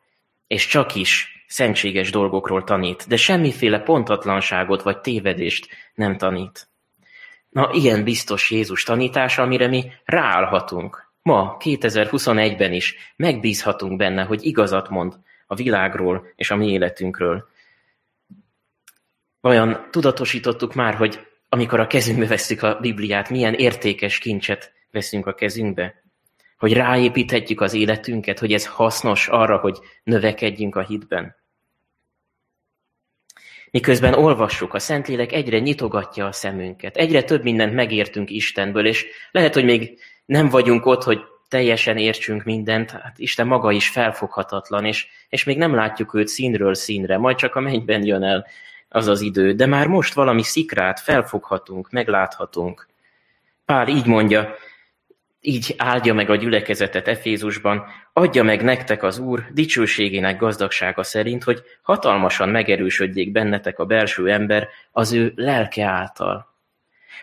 és 0.48 0.68
csak 0.68 0.96
is 0.96 1.33
szentséges 1.54 2.12
dolgokról 2.12 2.64
tanít, 2.64 3.08
de 3.08 3.16
semmiféle 3.16 3.80
pontatlanságot 3.80 4.82
vagy 4.82 5.02
tévedést 5.02 5.68
nem 5.94 6.18
tanít. 6.18 6.68
Na, 7.50 7.70
ilyen 7.74 8.04
biztos 8.04 8.52
Jézus 8.52 8.84
tanítása, 8.84 9.42
amire 9.42 9.68
mi 9.68 9.92
ráállhatunk. 10.06 11.12
Ma, 11.22 11.58
2021-ben 11.60 12.74
is 12.74 12.96
megbízhatunk 13.16 13.98
benne, 13.98 14.24
hogy 14.24 14.46
igazat 14.46 14.90
mond 14.90 15.14
a 15.48 15.56
világról 15.56 16.28
és 16.36 16.52
a 16.52 16.56
mi 16.56 16.72
életünkről. 16.72 17.48
Vajon 19.42 19.88
tudatosítottuk 19.92 20.74
már, 20.74 20.96
hogy 20.96 21.28
amikor 21.50 21.80
a 21.80 21.88
kezünkbe 21.88 22.28
veszük 22.28 22.64
a 22.64 22.80
Bibliát, 22.80 23.30
milyen 23.30 23.54
értékes 23.54 24.18
kincset 24.18 24.74
veszünk 24.92 25.26
a 25.26 25.34
kezünkbe? 25.34 26.04
Hogy 26.58 26.74
ráépíthetjük 26.74 27.62
az 27.62 27.74
életünket, 27.74 28.40
hogy 28.40 28.54
ez 28.54 28.68
hasznos 28.68 29.28
arra, 29.28 29.58
hogy 29.58 29.78
növekedjünk 30.04 30.76
a 30.76 30.82
hitben. 30.82 31.42
Miközben 33.74 34.14
olvassuk, 34.14 34.74
a 34.74 34.80
Szentlélek 34.80 35.32
egyre 35.32 35.60
nyitogatja 35.60 36.26
a 36.26 36.32
szemünket, 36.32 36.98
egyre 36.98 37.24
több 37.24 37.44
mindent 37.44 37.74
megértünk 37.74 38.30
Istenből, 38.30 38.86
és 38.86 39.06
lehet, 39.32 39.54
hogy 39.54 39.64
még 39.64 40.00
nem 40.26 40.50
vagyunk 40.50 40.86
ott, 40.86 41.04
hogy 41.04 41.20
teljesen 41.48 41.98
értsünk 41.98 42.44
mindent, 42.44 42.92
hát 42.92 43.20
Isten 43.20 43.48
maga 43.48 43.72
is 43.72 43.90
felfoghatatlan, 43.90 44.86
és, 44.86 45.08
és 45.30 45.44
még 45.44 45.58
nem 45.58 45.76
látjuk 45.76 46.14
őt 46.14 46.28
színről 46.28 46.74
színre, 46.74 47.18
majd 47.18 47.38
csak 47.38 47.56
a 47.56 47.60
mennyben 47.60 48.06
jön 48.06 48.24
el 48.24 48.48
az 48.90 49.08
az 49.08 49.22
idő, 49.22 49.54
de 49.54 49.66
már 49.66 49.88
most 49.88 50.14
valami 50.14 50.44
szikrát 50.44 51.00
felfoghatunk, 51.00 51.90
megláthatunk. 51.90 52.88
Pál 53.66 53.88
így 53.88 54.06
mondja, 54.06 54.56
így 55.46 55.76
áldja 55.78 56.14
meg 56.14 56.30
a 56.30 56.36
gyülekezetet 56.36 57.08
Efézusban, 57.08 57.86
adja 58.14 58.44
meg 58.44 58.64
nektek 58.64 59.04
az 59.04 59.20
Úr 59.20 59.46
dicsőségének 59.52 60.40
gazdagsága 60.40 61.04
szerint, 61.04 61.44
hogy 61.44 61.62
hatalmasan 61.82 62.50
megerősödjék 62.50 63.32
bennetek 63.32 63.80
a 63.80 63.86
belső 63.86 64.32
ember 64.32 64.68
az 64.92 65.14
ő 65.14 65.34
lelke 65.36 65.86
által. 65.86 66.52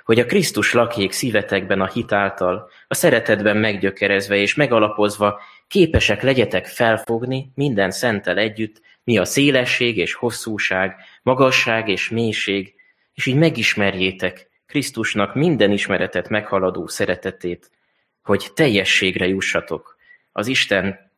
Hogy 0.05 0.19
a 0.19 0.27
Krisztus 0.27 0.73
lakjék 0.73 1.13
szívetekben 1.13 1.81
a 1.81 1.87
hit 1.87 2.13
által, 2.13 2.71
a 2.89 2.95
szeretetben 2.95 3.57
meggyökerezve 3.57 4.37
és 4.37 4.55
megalapozva 4.55 5.41
képesek 5.69 6.23
legyetek 6.23 6.67
felfogni 6.67 7.51
minden 7.55 7.91
szentel 7.91 8.39
együtt, 8.39 8.81
mi 9.05 9.19
a 9.19 9.25
szélesség 9.25 9.97
és 9.97 10.15
hosszúság, 10.15 10.97
magasság 11.23 11.89
és 11.89 12.09
mélység, 12.09 12.75
és 13.15 13.27
így 13.27 13.37
megismerjétek 13.37 14.49
Krisztusnak 14.67 15.35
minden 15.35 15.71
ismeretet 15.71 16.29
meghaladó 16.29 16.87
szeretetét, 16.87 17.71
hogy 18.23 18.49
teljességre 18.55 19.27
jussatok, 19.27 19.97
az 20.33 20.47
Isten 20.47 21.11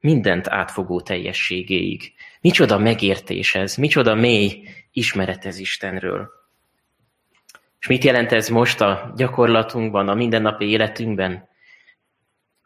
mindent 0.00 0.48
átfogó 0.48 1.00
teljességéig. 1.00 2.12
Micsoda 2.40 2.78
megértés 2.78 3.54
ez, 3.54 3.76
micsoda 3.76 4.14
mély 4.14 4.68
ismeret 4.92 5.44
ez 5.44 5.58
Istenről. 5.58 6.30
És 7.80 7.86
mit 7.86 8.04
jelent 8.04 8.32
ez 8.32 8.48
most 8.48 8.80
a 8.80 9.12
gyakorlatunkban, 9.16 10.08
a 10.08 10.14
mindennapi 10.14 10.64
életünkben? 10.64 11.48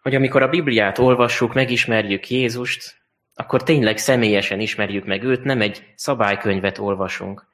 Hogy 0.02 0.14
amikor 0.14 0.42
a 0.42 0.48
Bibliát 0.48 0.98
olvassuk, 0.98 1.54
megismerjük 1.54 2.30
Jézust, 2.30 3.02
akkor 3.34 3.62
tényleg 3.62 3.98
személyesen 3.98 4.60
ismerjük 4.60 5.04
meg 5.04 5.22
őt, 5.22 5.44
nem 5.44 5.60
egy 5.60 5.92
szabálykönyvet 5.94 6.78
olvasunk. 6.78 7.46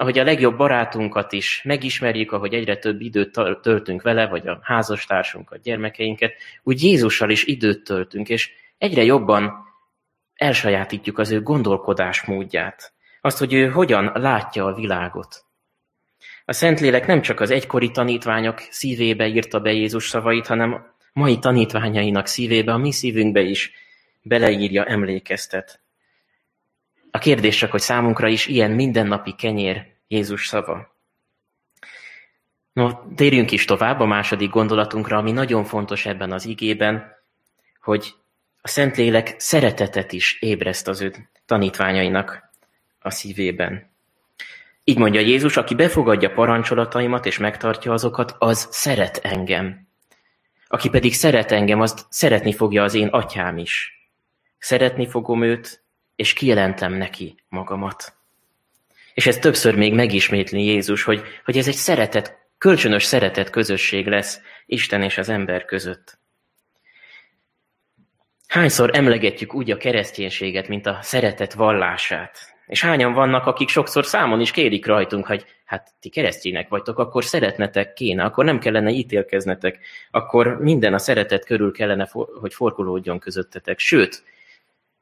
Ahogy 0.00 0.18
a 0.18 0.24
legjobb 0.24 0.56
barátunkat 0.56 1.32
is 1.32 1.62
megismerjük, 1.64 2.32
ahogy 2.32 2.54
egyre 2.54 2.76
több 2.76 3.00
időt 3.00 3.38
töltünk 3.62 4.02
vele, 4.02 4.26
vagy 4.26 4.46
a 4.46 4.58
házastársunkat, 4.62 5.62
gyermekeinket, 5.62 6.32
úgy 6.62 6.82
Jézussal 6.82 7.30
is 7.30 7.44
időt 7.44 7.84
töltünk, 7.84 8.28
és 8.28 8.50
egyre 8.78 9.02
jobban 9.02 9.52
elsajátítjuk 10.34 11.18
az 11.18 11.30
ő 11.30 11.42
gondolkodásmódját. 11.42 12.92
Azt, 13.20 13.38
hogy 13.38 13.52
ő 13.52 13.68
hogyan 13.68 14.12
látja 14.14 14.64
a 14.64 14.74
világot. 14.74 15.44
A 16.44 16.52
Szentlélek 16.52 17.06
nem 17.06 17.20
csak 17.22 17.40
az 17.40 17.50
egykori 17.50 17.90
tanítványok 17.90 18.58
szívébe 18.58 19.26
írta 19.26 19.60
be 19.60 19.72
Jézus 19.72 20.08
szavait, 20.08 20.46
hanem 20.46 20.94
mai 21.12 21.38
tanítványainak 21.38 22.26
szívébe, 22.26 22.72
a 22.72 22.78
mi 22.78 22.92
szívünkbe 22.92 23.40
is 23.40 23.72
beleírja, 24.22 24.84
emlékeztet. 24.84 25.80
A 27.10 27.18
kérdés 27.18 27.56
csak, 27.56 27.70
hogy 27.70 27.80
számunkra 27.80 28.28
is 28.28 28.46
ilyen 28.46 28.70
mindennapi 28.70 29.34
kenyér 29.34 29.89
Jézus 30.10 30.46
szava. 30.46 30.96
No, 32.72 32.90
térjünk 33.14 33.50
is 33.50 33.64
tovább 33.64 34.00
a 34.00 34.06
második 34.06 34.50
gondolatunkra, 34.50 35.16
ami 35.16 35.32
nagyon 35.32 35.64
fontos 35.64 36.06
ebben 36.06 36.32
az 36.32 36.44
igében, 36.44 37.16
hogy 37.80 38.14
a 38.60 38.68
Szentlélek 38.68 39.34
szeretetet 39.38 40.12
is 40.12 40.40
ébreszt 40.40 40.88
az 40.88 41.00
ő 41.00 41.28
tanítványainak 41.46 42.50
a 43.00 43.10
szívében. 43.10 43.90
Így 44.84 44.98
mondja 44.98 45.20
Jézus, 45.20 45.56
aki 45.56 45.74
befogadja 45.74 46.30
parancsolataimat 46.30 47.26
és 47.26 47.38
megtartja 47.38 47.92
azokat, 47.92 48.34
az 48.38 48.68
szeret 48.70 49.16
engem. 49.16 49.88
Aki 50.66 50.88
pedig 50.88 51.14
szeret 51.14 51.52
engem, 51.52 51.80
azt 51.80 52.06
szeretni 52.08 52.52
fogja 52.52 52.82
az 52.82 52.94
én 52.94 53.08
atyám 53.08 53.58
is. 53.58 53.92
Szeretni 54.58 55.08
fogom 55.08 55.42
őt, 55.42 55.84
és 56.16 56.32
kijelentem 56.32 56.92
neki 56.92 57.42
magamat. 57.48 58.19
És 59.14 59.26
ez 59.26 59.38
többször 59.38 59.76
még 59.76 59.94
megismétli 59.94 60.64
Jézus, 60.64 61.02
hogy, 61.02 61.22
hogy 61.44 61.58
ez 61.58 61.68
egy 61.68 61.74
szeretet, 61.74 62.38
kölcsönös 62.58 63.04
szeretet 63.04 63.50
közösség 63.50 64.06
lesz 64.06 64.40
Isten 64.66 65.02
és 65.02 65.18
az 65.18 65.28
ember 65.28 65.64
között. 65.64 66.18
Hányszor 68.46 68.90
emlegetjük 68.96 69.54
úgy 69.54 69.70
a 69.70 69.76
kereszténységet, 69.76 70.68
mint 70.68 70.86
a 70.86 70.98
szeretet 71.02 71.52
vallását? 71.52 72.54
És 72.66 72.82
hányan 72.82 73.12
vannak, 73.12 73.46
akik 73.46 73.68
sokszor 73.68 74.06
számon 74.06 74.40
is 74.40 74.50
kérik 74.50 74.86
rajtunk, 74.86 75.26
hogy 75.26 75.44
hát 75.64 75.94
ti 76.00 76.08
keresztények 76.08 76.68
vagytok, 76.68 76.98
akkor 76.98 77.24
szeretnetek 77.24 77.92
kéne, 77.92 78.24
akkor 78.24 78.44
nem 78.44 78.58
kellene 78.58 78.90
ítélkeznetek, 78.90 79.78
akkor 80.10 80.58
minden 80.60 80.94
a 80.94 80.98
szeretet 80.98 81.44
körül 81.44 81.72
kellene, 81.72 82.08
hogy 82.40 82.54
forgolódjon 82.54 83.18
közöttetek. 83.18 83.78
Sőt, 83.78 84.22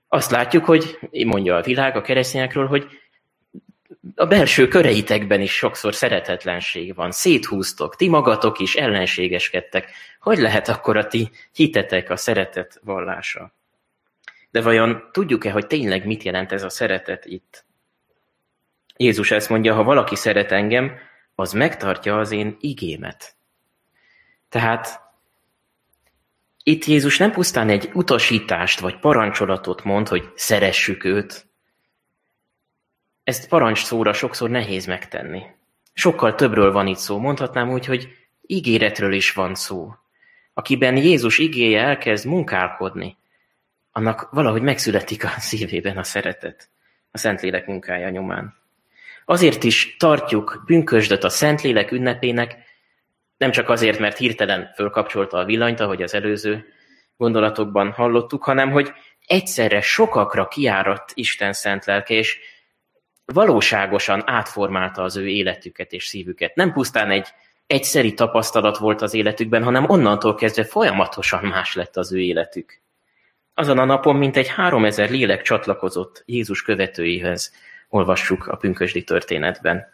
azt 0.08 0.30
látjuk, 0.30 0.64
hogy 0.64 0.98
mondja 1.26 1.56
a 1.56 1.62
világ 1.62 1.96
a 1.96 2.00
keresztényekről, 2.00 2.66
hogy 2.66 2.86
a 4.14 4.26
belső 4.26 4.68
köreitekben 4.68 5.40
is 5.40 5.52
sokszor 5.52 5.94
szeretetlenség 5.94 6.94
van. 6.94 7.10
Széthúztok, 7.10 7.96
ti 7.96 8.08
magatok 8.08 8.58
is 8.58 8.74
ellenségeskedtek. 8.74 9.90
Hogy 10.20 10.38
lehet 10.38 10.68
akkor 10.68 10.96
a 10.96 11.06
ti 11.06 11.30
hitetek 11.52 12.10
a 12.10 12.16
szeretet 12.16 12.80
vallása? 12.82 13.52
De 14.50 14.62
vajon 14.62 15.08
tudjuk-e, 15.12 15.50
hogy 15.50 15.66
tényleg 15.66 16.06
mit 16.06 16.22
jelent 16.22 16.52
ez 16.52 16.62
a 16.62 16.68
szeretet 16.68 17.24
itt? 17.24 17.64
Jézus 18.96 19.30
ezt 19.30 19.48
mondja, 19.48 19.74
ha 19.74 19.82
valaki 19.82 20.16
szeret 20.16 20.52
engem, 20.52 20.98
az 21.34 21.52
megtartja 21.52 22.18
az 22.18 22.30
én 22.30 22.56
igémet. 22.60 23.36
Tehát 24.48 25.00
itt 26.62 26.84
Jézus 26.84 27.18
nem 27.18 27.32
pusztán 27.32 27.68
egy 27.68 27.90
utasítást 27.94 28.80
vagy 28.80 28.98
parancsolatot 28.98 29.84
mond, 29.84 30.08
hogy 30.08 30.32
szeressük 30.34 31.04
őt. 31.04 31.47
Ezt 33.28 33.48
parancs 33.48 33.84
szóra 33.84 34.12
sokszor 34.12 34.50
nehéz 34.50 34.86
megtenni. 34.86 35.42
Sokkal 35.92 36.34
többről 36.34 36.72
van 36.72 36.86
itt 36.86 36.96
szó. 36.96 37.18
Mondhatnám 37.18 37.70
úgy, 37.70 37.86
hogy 37.86 38.08
ígéretről 38.46 39.12
is 39.12 39.32
van 39.32 39.54
szó. 39.54 39.94
Akiben 40.54 40.96
Jézus 40.96 41.38
igéje 41.38 41.80
elkezd 41.80 42.26
munkálkodni, 42.26 43.16
annak 43.92 44.28
valahogy 44.30 44.62
megszületik 44.62 45.24
a 45.24 45.28
szívében 45.38 45.96
a 45.96 46.02
szeretet, 46.02 46.68
a 47.10 47.18
Szentlélek 47.18 47.66
munkája 47.66 48.08
nyomán. 48.08 48.54
Azért 49.24 49.64
is 49.64 49.96
tartjuk 49.96 50.62
pünkösdöt 50.66 51.24
a 51.24 51.28
Szentlélek 51.28 51.90
ünnepének, 51.90 52.56
nem 53.36 53.50
csak 53.50 53.68
azért, 53.68 53.98
mert 53.98 54.18
hirtelen 54.18 54.72
fölkapcsolta 54.74 55.36
a 55.36 55.44
villanyt, 55.44 55.80
ahogy 55.80 56.02
az 56.02 56.14
előző 56.14 56.64
gondolatokban 57.16 57.90
hallottuk, 57.90 58.44
hanem 58.44 58.70
hogy 58.70 58.92
egyszerre 59.26 59.80
sokakra 59.80 60.48
kiáradt 60.48 61.10
Isten 61.14 61.52
szent 61.52 61.84
lelke, 61.84 62.14
és 62.14 62.56
valóságosan 63.32 64.22
átformálta 64.26 65.02
az 65.02 65.16
ő 65.16 65.28
életüket 65.28 65.92
és 65.92 66.06
szívüket. 66.06 66.54
Nem 66.54 66.72
pusztán 66.72 67.10
egy 67.10 67.26
egyszeri 67.66 68.14
tapasztalat 68.14 68.78
volt 68.78 69.02
az 69.02 69.14
életükben, 69.14 69.62
hanem 69.62 69.88
onnantól 69.88 70.34
kezdve 70.34 70.64
folyamatosan 70.64 71.44
más 71.44 71.74
lett 71.74 71.96
az 71.96 72.12
ő 72.12 72.18
életük. 72.18 72.80
Azon 73.54 73.78
a 73.78 73.84
napon 73.84 74.16
mintegy 74.16 74.48
három 74.48 74.84
ezer 74.84 75.10
lélek 75.10 75.42
csatlakozott 75.42 76.22
Jézus 76.26 76.62
követőihez, 76.62 77.54
olvassuk 77.88 78.46
a 78.46 78.56
pünkösdi 78.56 79.04
történetben. 79.04 79.86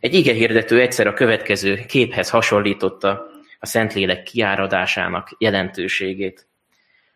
Egy 0.00 0.14
ige 0.14 0.32
hirdető 0.32 0.80
egyszer 0.80 1.06
a 1.06 1.14
következő 1.14 1.84
képhez 1.86 2.30
hasonlította 2.30 3.26
a 3.58 3.66
Szentlélek 3.66 4.22
kiáradásának 4.22 5.34
jelentőségét. 5.38 6.46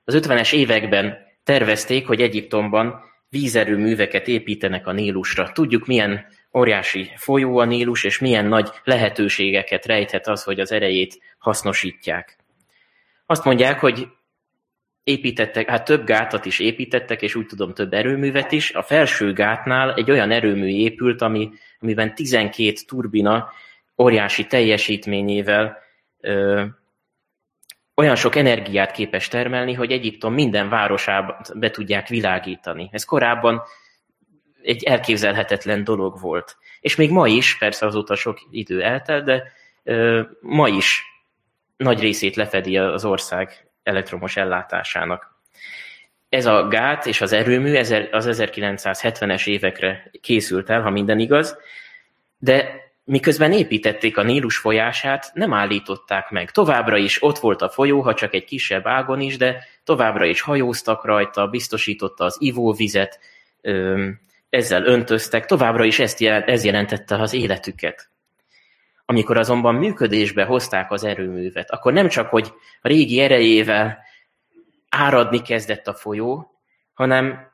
Az 0.05 0.21
50-es 0.23 0.53
években 0.53 1.19
tervezték, 1.45 2.07
hogy 2.07 2.21
Egyiptomban 2.21 3.09
vízerőműveket 3.31 4.29
építenek 4.29 4.87
a 4.87 4.93
Nílusra. 4.93 5.53
Tudjuk, 5.53 5.87
milyen 5.87 6.27
óriási 6.55 7.11
folyó 7.17 7.59
a 7.59 7.65
Nílus, 7.65 8.05
és 8.05 8.19
milyen 8.19 8.47
nagy 8.47 8.71
lehetőségeket 8.85 9.87
rejthet 9.87 10.29
az, 10.29 10.43
hogy 10.43 10.61
az 10.61 10.73
erejét 10.73 11.19
hasznosítják. 11.39 12.37
Azt 13.27 13.45
mondják, 13.45 13.81
hogy 13.81 14.09
építettek, 15.03 15.69
hát 15.69 15.85
több 15.85 16.05
gátat 16.05 16.45
is 16.45 16.59
építettek, 16.59 17.23
és 17.23 17.35
úgy 17.35 17.47
tudom 17.47 17.75
több 17.75 17.93
erőművet 17.93 18.53
is. 18.53 18.71
A 18.75 18.83
felső 18.83 19.33
gátnál 19.33 19.95
egy 19.95 20.11
olyan 20.11 20.31
erőmű 20.31 20.69
épült, 20.69 21.23
ami, 21.23 21.51
amiben 21.81 22.15
12 22.15 22.73
turbina 22.87 23.53
óriási 23.99 24.47
teljesítményével 24.47 25.79
olyan 28.01 28.17
sok 28.17 28.37
energiát 28.37 28.91
képes 28.91 29.29
termelni, 29.29 29.73
hogy 29.73 29.93
Egyiptom 29.93 30.35
minden 30.35 30.69
városába 30.69 31.41
be 31.55 31.71
tudják 31.71 32.09
világítani. 32.09 32.89
Ez 32.93 33.05
korábban 33.05 33.63
egy 34.63 34.85
elképzelhetetlen 34.85 35.85
dolog 35.85 36.21
volt. 36.21 36.57
És 36.81 36.97
még 36.97 37.11
ma 37.11 37.27
is, 37.27 37.59
persze 37.59 37.87
azóta 37.87 38.15
sok 38.15 38.39
idő 38.51 38.83
eltelt, 38.83 39.25
de 39.25 39.53
ö, 39.83 40.23
ma 40.41 40.69
is 40.69 41.05
nagy 41.77 42.01
részét 42.01 42.37
lefedi 42.37 42.79
az 42.79 43.05
ország 43.05 43.69
elektromos 43.83 44.37
ellátásának. 44.37 45.39
Ez 46.29 46.47
a 46.47 46.69
gát 46.69 47.07
és 47.07 47.21
az 47.21 47.33
erőmű 47.33 47.77
az 48.11 48.27
1970-es 48.31 49.47
évekre 49.47 50.11
készült 50.21 50.71
el, 50.71 50.83
ha 50.83 50.91
minden 50.91 51.19
igaz, 51.19 51.59
de 52.39 52.90
miközben 53.11 53.53
építették 53.53 54.17
a 54.17 54.23
Nílus 54.23 54.57
folyását, 54.57 55.31
nem 55.35 55.53
állították 55.53 56.31
meg. 56.31 56.51
Továbbra 56.51 56.97
is 56.97 57.23
ott 57.23 57.39
volt 57.39 57.63
a 57.63 57.69
folyó, 57.69 58.01
ha 58.01 58.15
csak 58.15 58.35
egy 58.35 58.45
kisebb 58.45 58.87
ágon 58.87 59.21
is, 59.21 59.37
de 59.37 59.65
továbbra 59.85 60.25
is 60.25 60.41
hajóztak 60.41 61.05
rajta, 61.05 61.47
biztosította 61.47 62.25
az 62.25 62.37
ivóvizet, 62.41 63.21
ezzel 64.51 64.85
öntöztek, 64.85 65.47
továbbra 65.47 65.85
is 65.85 65.99
ezt, 65.99 66.23
ez 66.23 66.65
jelentette 66.65 67.15
az 67.15 67.33
életüket. 67.33 68.09
Amikor 69.05 69.39
azonban 69.39 69.75
működésbe 69.75 70.45
hozták 70.45 70.91
az 70.91 71.05
erőművet, 71.05 71.71
akkor 71.71 71.93
nem 71.93 72.09
csak, 72.09 72.29
hogy 72.29 72.53
a 72.83 72.89
régi 72.89 73.21
erejével 73.21 73.99
áradni 74.89 75.43
kezdett 75.43 75.87
a 75.87 75.95
folyó, 75.95 76.61
hanem 76.95 77.53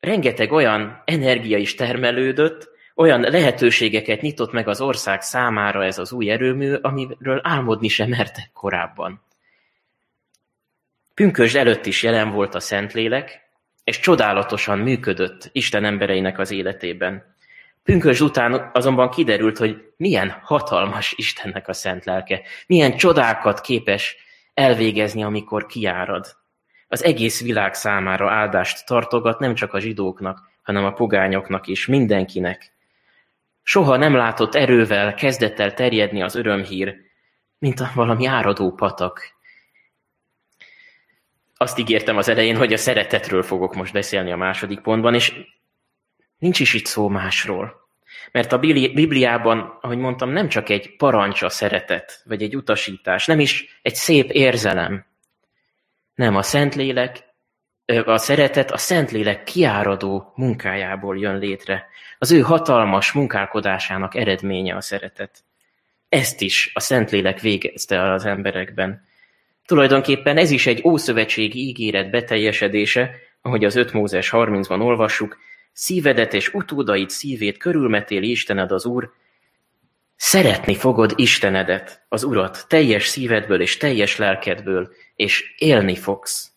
rengeteg 0.00 0.52
olyan 0.52 1.02
energia 1.04 1.58
is 1.58 1.74
termelődött, 1.74 2.71
olyan 2.94 3.20
lehetőségeket 3.20 4.20
nyitott 4.20 4.52
meg 4.52 4.68
az 4.68 4.80
ország 4.80 5.22
számára 5.22 5.84
ez 5.84 5.98
az 5.98 6.12
új 6.12 6.30
erőmű, 6.30 6.74
amiről 6.74 7.40
álmodni 7.42 7.88
sem 7.88 8.08
mertek 8.08 8.50
korábban. 8.52 9.22
Pünkösd 11.14 11.56
előtt 11.56 11.86
is 11.86 12.02
jelen 12.02 12.30
volt 12.30 12.54
a 12.54 12.60
Szentlélek, 12.60 13.50
és 13.84 14.00
csodálatosan 14.00 14.78
működött 14.78 15.48
Isten 15.52 15.84
embereinek 15.84 16.38
az 16.38 16.50
életében. 16.50 17.36
Pünkös 17.82 18.20
után 18.20 18.70
azonban 18.72 19.10
kiderült, 19.10 19.58
hogy 19.58 19.92
milyen 19.96 20.30
hatalmas 20.42 21.12
Istennek 21.16 21.68
a 21.68 21.72
szent 21.72 22.04
lelke, 22.04 22.42
milyen 22.66 22.96
csodákat 22.96 23.60
képes 23.60 24.16
elvégezni, 24.54 25.22
amikor 25.22 25.66
kiárad. 25.66 26.36
Az 26.88 27.04
egész 27.04 27.42
világ 27.42 27.74
számára 27.74 28.30
áldást 28.30 28.86
tartogat 28.86 29.38
nem 29.38 29.54
csak 29.54 29.74
a 29.74 29.80
zsidóknak, 29.80 30.50
hanem 30.62 30.84
a 30.84 30.92
pogányoknak 30.92 31.66
is, 31.66 31.86
mindenkinek. 31.86 32.72
Soha 33.62 33.96
nem 33.96 34.14
látott 34.14 34.54
erővel 34.54 35.14
kezdett 35.14 35.58
el 35.58 35.74
terjedni 35.74 36.22
az 36.22 36.34
örömhír, 36.34 36.96
mint 37.58 37.80
a 37.80 37.90
valami 37.94 38.26
áradó 38.26 38.72
patak. 38.72 39.40
Azt 41.56 41.78
ígértem 41.78 42.16
az 42.16 42.28
elején, 42.28 42.56
hogy 42.56 42.72
a 42.72 42.76
szeretetről 42.76 43.42
fogok 43.42 43.74
most 43.74 43.92
beszélni 43.92 44.32
a 44.32 44.36
második 44.36 44.80
pontban, 44.80 45.14
és 45.14 45.34
Nincs 46.42 46.60
is 46.60 46.74
itt 46.74 46.86
szó 46.86 47.08
másról. 47.08 47.88
Mert 48.32 48.52
a 48.52 48.58
Bibliában, 48.58 49.78
ahogy 49.80 49.98
mondtam, 49.98 50.30
nem 50.30 50.48
csak 50.48 50.68
egy 50.68 50.96
parancs 50.96 51.42
a 51.42 51.48
szeretet, 51.48 52.22
vagy 52.24 52.42
egy 52.42 52.56
utasítás, 52.56 53.26
nem 53.26 53.40
is 53.40 53.78
egy 53.82 53.94
szép 53.94 54.30
érzelem. 54.30 55.06
Nem, 56.14 56.36
a 56.36 56.42
Szentlélek, 56.42 57.31
a 58.04 58.18
szeretet 58.18 58.70
a 58.70 58.76
Szentlélek 58.76 59.44
kiáradó 59.44 60.32
munkájából 60.36 61.18
jön 61.18 61.38
létre. 61.38 61.86
Az 62.18 62.30
ő 62.30 62.40
hatalmas 62.40 63.12
munkálkodásának 63.12 64.14
eredménye 64.14 64.76
a 64.76 64.80
szeretet. 64.80 65.44
Ezt 66.08 66.40
is 66.40 66.70
a 66.74 66.80
Szentlélek 66.80 67.40
végezte 67.40 67.96
el 67.96 68.12
az 68.12 68.24
emberekben. 68.24 69.04
Tulajdonképpen 69.66 70.36
ez 70.36 70.50
is 70.50 70.66
egy 70.66 70.82
ószövetségi 70.84 71.58
ígéret 71.68 72.10
beteljesedése, 72.10 73.10
ahogy 73.42 73.64
az 73.64 73.76
5 73.76 73.92
Mózes 73.92 74.30
30-ban 74.32 74.80
olvassuk, 74.80 75.38
Szívedet 75.72 76.34
és 76.34 76.54
utódaid 76.54 77.10
szívét 77.10 77.56
körülmetéli 77.56 78.30
Istened 78.30 78.72
az 78.72 78.86
Úr, 78.86 79.12
szeretni 80.16 80.74
fogod 80.74 81.12
Istenedet, 81.16 82.04
az 82.08 82.22
Urat, 82.24 82.64
teljes 82.68 83.06
szívedből 83.06 83.60
és 83.60 83.76
teljes 83.76 84.16
lelkedből, 84.16 84.92
és 85.16 85.54
élni 85.58 85.96
fogsz. 85.96 86.51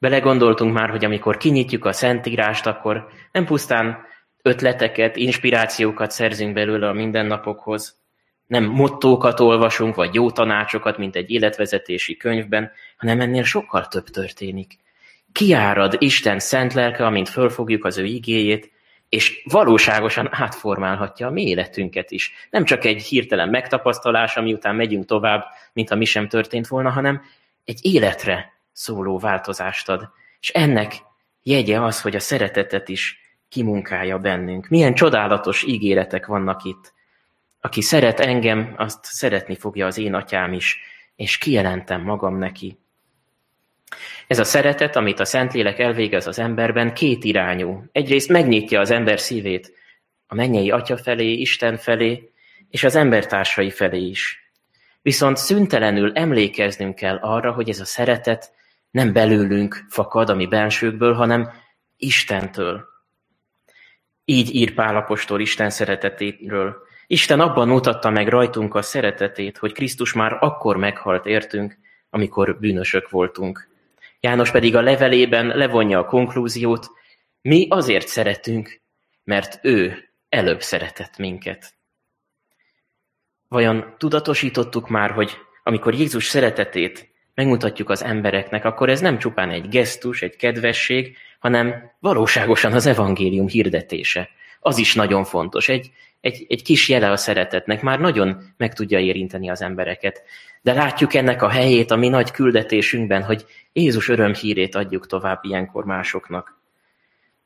Belegondoltunk 0.00 0.72
már, 0.72 0.90
hogy 0.90 1.04
amikor 1.04 1.36
kinyitjuk 1.36 1.84
a 1.84 1.92
Szentírást, 1.92 2.66
akkor 2.66 3.08
nem 3.32 3.44
pusztán 3.44 3.98
ötleteket, 4.42 5.16
inspirációkat 5.16 6.10
szerzünk 6.10 6.52
belőle 6.52 6.88
a 6.88 6.92
mindennapokhoz, 6.92 7.98
nem 8.46 8.64
mottókat 8.64 9.40
olvasunk, 9.40 9.94
vagy 9.94 10.14
jó 10.14 10.30
tanácsokat, 10.30 10.98
mint 10.98 11.16
egy 11.16 11.30
életvezetési 11.30 12.16
könyvben, 12.16 12.70
hanem 12.96 13.20
ennél 13.20 13.42
sokkal 13.42 13.86
több 13.86 14.04
történik. 14.04 14.78
Kiárad 15.32 15.96
Isten 15.98 16.38
szent 16.38 16.72
lelke, 16.72 17.06
amint 17.06 17.28
fölfogjuk 17.28 17.84
az 17.84 17.98
ő 17.98 18.04
igéjét, 18.04 18.70
és 19.08 19.42
valóságosan 19.50 20.28
átformálhatja 20.30 21.26
a 21.26 21.30
mi 21.30 21.42
életünket 21.42 22.10
is. 22.10 22.32
Nem 22.50 22.64
csak 22.64 22.84
egy 22.84 23.02
hirtelen 23.02 23.48
megtapasztalás, 23.48 24.36
ami 24.36 24.52
után 24.52 24.74
megyünk 24.74 25.04
tovább, 25.04 25.44
mint 25.72 25.94
mi 25.94 26.04
sem 26.04 26.28
történt 26.28 26.66
volna, 26.66 26.90
hanem 26.90 27.22
egy 27.64 27.78
életre 27.82 28.59
szóló 28.72 29.18
változást 29.18 29.88
ad. 29.88 30.08
És 30.40 30.48
ennek 30.48 30.94
jegye 31.42 31.80
az, 31.80 32.00
hogy 32.00 32.16
a 32.16 32.20
szeretetet 32.20 32.88
is 32.88 33.20
kimunkálja 33.48 34.18
bennünk. 34.18 34.68
Milyen 34.68 34.94
csodálatos 34.94 35.62
ígéretek 35.62 36.26
vannak 36.26 36.64
itt. 36.64 36.92
Aki 37.60 37.80
szeret 37.80 38.20
engem, 38.20 38.74
azt 38.76 39.04
szeretni 39.04 39.56
fogja 39.56 39.86
az 39.86 39.98
én 39.98 40.14
atyám 40.14 40.52
is, 40.52 40.78
és 41.16 41.38
kijelentem 41.38 42.02
magam 42.02 42.38
neki. 42.38 42.78
Ez 44.26 44.38
a 44.38 44.44
szeretet, 44.44 44.96
amit 44.96 45.20
a 45.20 45.24
Szentlélek 45.24 45.78
elvégez 45.78 46.26
az 46.26 46.38
emberben, 46.38 46.94
két 46.94 47.24
irányú. 47.24 47.84
Egyrészt 47.92 48.28
megnyitja 48.28 48.80
az 48.80 48.90
ember 48.90 49.20
szívét 49.20 49.72
a 50.26 50.34
mennyei 50.34 50.70
atya 50.70 50.96
felé, 50.96 51.32
Isten 51.32 51.76
felé, 51.76 52.30
és 52.68 52.84
az 52.84 52.94
embertársai 52.94 53.70
felé 53.70 54.00
is. 54.00 54.39
Viszont 55.02 55.36
szüntelenül 55.36 56.12
emlékeznünk 56.12 56.94
kell 56.94 57.16
arra, 57.16 57.52
hogy 57.52 57.68
ez 57.68 57.80
a 57.80 57.84
szeretet 57.84 58.52
nem 58.90 59.12
belőlünk 59.12 59.84
fakad, 59.88 60.30
ami 60.30 60.46
bensőkből, 60.46 61.14
hanem 61.14 61.50
Istentől. 61.96 62.84
Így 64.24 64.54
ír 64.54 64.74
Pálapostól 64.74 65.40
Isten 65.40 65.70
szeretetéről. 65.70 66.76
Isten 67.06 67.40
abban 67.40 67.68
mutatta 67.68 68.10
meg 68.10 68.28
rajtunk 68.28 68.74
a 68.74 68.82
szeretetét, 68.82 69.58
hogy 69.58 69.72
Krisztus 69.72 70.12
már 70.12 70.36
akkor 70.40 70.76
meghalt 70.76 71.26
értünk, 71.26 71.78
amikor 72.10 72.58
bűnösök 72.58 73.10
voltunk. 73.10 73.68
János 74.20 74.50
pedig 74.50 74.76
a 74.76 74.80
levelében 74.80 75.46
levonja 75.46 75.98
a 75.98 76.04
konklúziót, 76.04 76.90
mi 77.42 77.66
azért 77.70 78.08
szeretünk, 78.08 78.80
mert 79.24 79.58
ő 79.62 80.10
előbb 80.28 80.60
szeretett 80.60 81.16
minket. 81.16 81.74
Vajon 83.50 83.94
tudatosítottuk 83.98 84.88
már, 84.88 85.10
hogy 85.10 85.36
amikor 85.62 85.94
Jézus 85.94 86.24
szeretetét 86.24 87.08
megmutatjuk 87.34 87.90
az 87.90 88.04
embereknek, 88.04 88.64
akkor 88.64 88.88
ez 88.88 89.00
nem 89.00 89.18
csupán 89.18 89.50
egy 89.50 89.68
gesztus, 89.68 90.22
egy 90.22 90.36
kedvesség, 90.36 91.16
hanem 91.38 91.90
valóságosan 91.98 92.72
az 92.72 92.86
evangélium 92.86 93.48
hirdetése. 93.48 94.28
Az 94.60 94.78
is 94.78 94.94
nagyon 94.94 95.24
fontos. 95.24 95.68
Egy, 95.68 95.90
egy, 96.20 96.46
egy 96.48 96.62
kis 96.62 96.88
jele 96.88 97.10
a 97.10 97.16
szeretetnek 97.16 97.82
már 97.82 98.00
nagyon 98.00 98.54
meg 98.56 98.74
tudja 98.74 98.98
érinteni 98.98 99.50
az 99.50 99.62
embereket. 99.62 100.22
De 100.62 100.72
látjuk 100.72 101.14
ennek 101.14 101.42
a 101.42 101.48
helyét 101.48 101.90
a 101.90 101.96
mi 101.96 102.08
nagy 102.08 102.30
küldetésünkben, 102.30 103.22
hogy 103.22 103.44
Jézus 103.72 104.08
örömhírét 104.08 104.74
adjuk 104.74 105.06
tovább 105.06 105.38
ilyenkor 105.42 105.84
másoknak. 105.84 106.59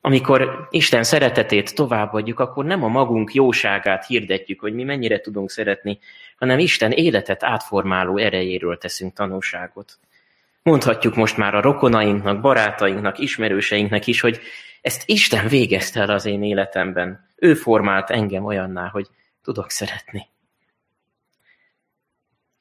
Amikor 0.05 0.67
Isten 0.69 1.03
szeretetét 1.03 1.75
továbbadjuk, 1.75 2.39
akkor 2.39 2.65
nem 2.65 2.83
a 2.83 2.87
magunk 2.87 3.33
jóságát 3.33 4.05
hirdetjük, 4.05 4.59
hogy 4.59 4.73
mi 4.73 4.83
mennyire 4.83 5.19
tudunk 5.19 5.49
szeretni, 5.49 5.99
hanem 6.37 6.59
Isten 6.59 6.91
életet 6.91 7.43
átformáló 7.43 8.17
erejéről 8.17 8.77
teszünk 8.77 9.13
tanúságot. 9.13 9.99
Mondhatjuk 10.63 11.15
most 11.15 11.37
már 11.37 11.55
a 11.55 11.61
rokonainknak, 11.61 12.41
barátainknak, 12.41 13.19
ismerőseinknek 13.19 14.07
is, 14.07 14.21
hogy 14.21 14.39
ezt 14.81 15.03
Isten 15.05 15.47
végezte 15.47 15.99
el 15.99 16.09
az 16.09 16.25
én 16.25 16.43
életemben. 16.43 17.27
Ő 17.35 17.53
formált 17.53 18.09
engem 18.09 18.45
olyanná, 18.45 18.87
hogy 18.87 19.07
tudok 19.43 19.69
szeretni. 19.69 20.27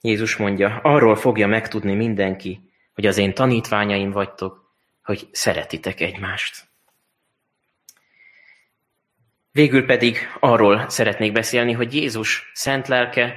Jézus 0.01 0.37
mondja, 0.37 0.81
arról 0.83 1.17
fogja 1.17 1.47
megtudni 1.47 1.95
mindenki, 1.95 2.71
hogy 2.95 3.07
az 3.07 3.19
én 3.19 3.35
tanítványaim 3.35 4.11
vagytok, 4.11 4.75
hogy 5.03 5.29
szeretitek 5.33 6.01
egymást. 6.01 6.73
Végül 9.55 9.85
pedig 9.85 10.19
arról 10.41 10.89
szeretnék 10.89 11.33
beszélni, 11.33 11.73
hogy 11.73 11.95
Jézus 11.95 12.51
szent 12.55 12.89
lelke 12.89 13.37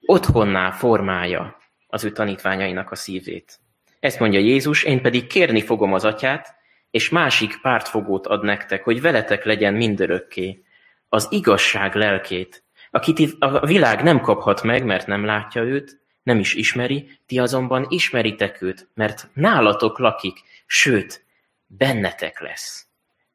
otthonná 0.00 0.70
formálja 0.70 1.56
az 1.86 2.04
ő 2.04 2.12
tanítványainak 2.12 2.90
a 2.90 2.94
szívét. 2.94 3.58
Ezt 4.00 4.18
mondja 4.18 4.38
Jézus, 4.38 4.82
én 4.82 5.02
pedig 5.02 5.26
kérni 5.26 5.60
fogom 5.60 5.92
az 5.92 6.04
atyát, 6.04 6.54
és 6.90 7.08
másik 7.08 7.60
pártfogót 7.60 8.26
ad 8.26 8.44
nektek, 8.44 8.84
hogy 8.84 9.00
veletek 9.00 9.44
legyen 9.44 9.74
mindörökké, 9.74 10.62
az 11.08 11.26
igazság 11.30 11.94
lelkét, 11.94 12.64
akit 12.90 13.36
a 13.38 13.66
világ 13.66 14.02
nem 14.02 14.20
kaphat 14.20 14.62
meg, 14.62 14.84
mert 14.84 15.06
nem 15.06 15.24
látja 15.24 15.62
őt, 15.62 16.00
nem 16.22 16.38
is 16.38 16.54
ismeri, 16.54 17.18
ti 17.26 17.38
azonban 17.38 17.86
ismeritek 17.88 18.62
őt, 18.62 18.88
mert 18.94 19.28
nálatok 19.32 19.98
lakik, 19.98 20.38
sőt, 20.66 21.24
bennetek 21.66 22.40
lesz. 22.40 22.86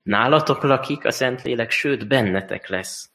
Nálatok 0.04 0.64
lakik 0.64 1.06
a 1.06 1.12
Szentlélek, 1.12 1.72
sőt, 1.72 2.08
bennetek 2.08 2.68
lesz. 2.68 3.10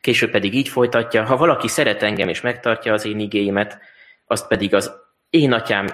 Később 0.00 0.30
pedig 0.30 0.54
így 0.54 0.68
folytatja, 0.68 1.24
ha 1.24 1.36
valaki 1.36 1.68
szeret 1.68 2.02
engem 2.02 2.28
és 2.28 2.40
megtartja 2.40 2.92
az 2.92 3.04
én 3.04 3.18
igéimet, 3.18 3.78
azt 4.26 4.46
pedig 4.46 4.74
az 4.74 4.92
én 5.30 5.52
atyám 5.52 5.86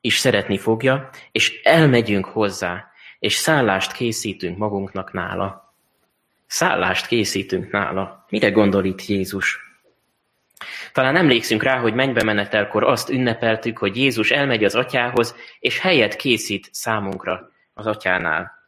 is 0.00 0.18
szeretni 0.18 0.58
fogja, 0.58 1.10
és 1.32 1.60
elmegyünk 1.62 2.24
hozzá, 2.24 2.90
és 3.18 3.34
szállást 3.34 3.92
készítünk 3.92 4.58
magunknak 4.58 5.12
nála. 5.12 5.74
Szállást 6.46 7.06
készítünk 7.06 7.70
nála. 7.70 8.24
Mire 8.28 8.50
gondol 8.50 8.84
itt 8.84 9.06
Jézus? 9.06 9.58
Talán 10.92 11.16
emlékszünk 11.16 11.62
rá, 11.62 11.78
hogy 11.78 11.94
mennybe 11.94 12.22
menetelkor 12.22 12.84
azt 12.84 13.10
ünnepeltük, 13.10 13.78
hogy 13.78 13.96
Jézus 13.96 14.30
elmegy 14.30 14.64
az 14.64 14.74
atyához, 14.74 15.36
és 15.60 15.78
helyet 15.78 16.16
készít 16.16 16.68
számunkra 16.72 17.50
az 17.74 17.86
atyánál. 17.86 18.59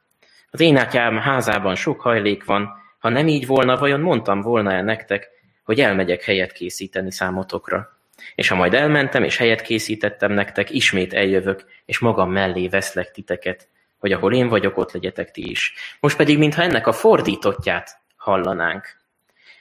Az 0.55 0.61
én 0.61 0.77
atyám 0.77 1.17
házában 1.17 1.75
sok 1.75 2.01
hajlék 2.01 2.45
van, 2.45 2.69
ha 2.99 3.09
nem 3.09 3.29
így 3.29 3.47
volna, 3.47 3.77
vajon 3.77 4.01
mondtam 4.01 4.41
volna 4.41 4.73
el 4.73 4.83
nektek, 4.83 5.29
hogy 5.65 5.81
elmegyek 5.81 6.23
helyet 6.23 6.53
készíteni 6.53 7.13
számotokra. 7.13 7.99
És 8.35 8.49
ha 8.49 8.55
majd 8.55 8.75
elmentem, 8.75 9.25
és 9.25 9.37
helyet 9.37 9.61
készítettem 9.63 10.33
nektek, 10.33 10.71
ismét 10.71 11.15
eljövök, 11.15 11.65
és 11.85 11.99
magam 11.99 12.31
mellé 12.31 12.69
veszlek 12.69 13.11
titeket, 13.11 13.69
hogy 13.99 14.13
ahol 14.13 14.33
én 14.33 14.49
vagyok, 14.49 14.77
ott 14.77 14.93
legyetek 14.93 15.31
ti 15.31 15.51
is. 15.51 15.75
Most 16.01 16.17
pedig, 16.17 16.39
mintha 16.39 16.63
ennek 16.63 16.87
a 16.87 16.93
fordítottját 16.93 18.01
hallanánk. 18.17 18.97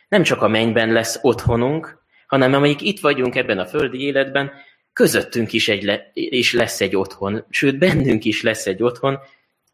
Nem 0.08 0.24
csak 0.24 0.42
a 0.42 0.48
mennyben 0.48 0.92
lesz 0.92 1.20
otthonunk, 1.22 2.02
hanem 2.28 2.54
amelyik 2.54 2.82
itt 2.82 3.00
vagyunk 3.00 3.36
ebben 3.36 3.60
a 3.60 3.66
földi 3.66 4.02
életben, 4.02 4.52
közöttünk 4.94 5.54
is, 5.54 5.68
egy 5.68 5.84
le, 5.84 6.12
is 6.14 6.54
lesz 6.54 6.82
egy 6.82 6.96
otthon, 6.96 7.46
sőt 7.50 7.78
bennünk 7.78 8.26
is 8.26 8.42
lesz 8.42 8.66
egy 8.66 8.84
otthon, 8.84 9.20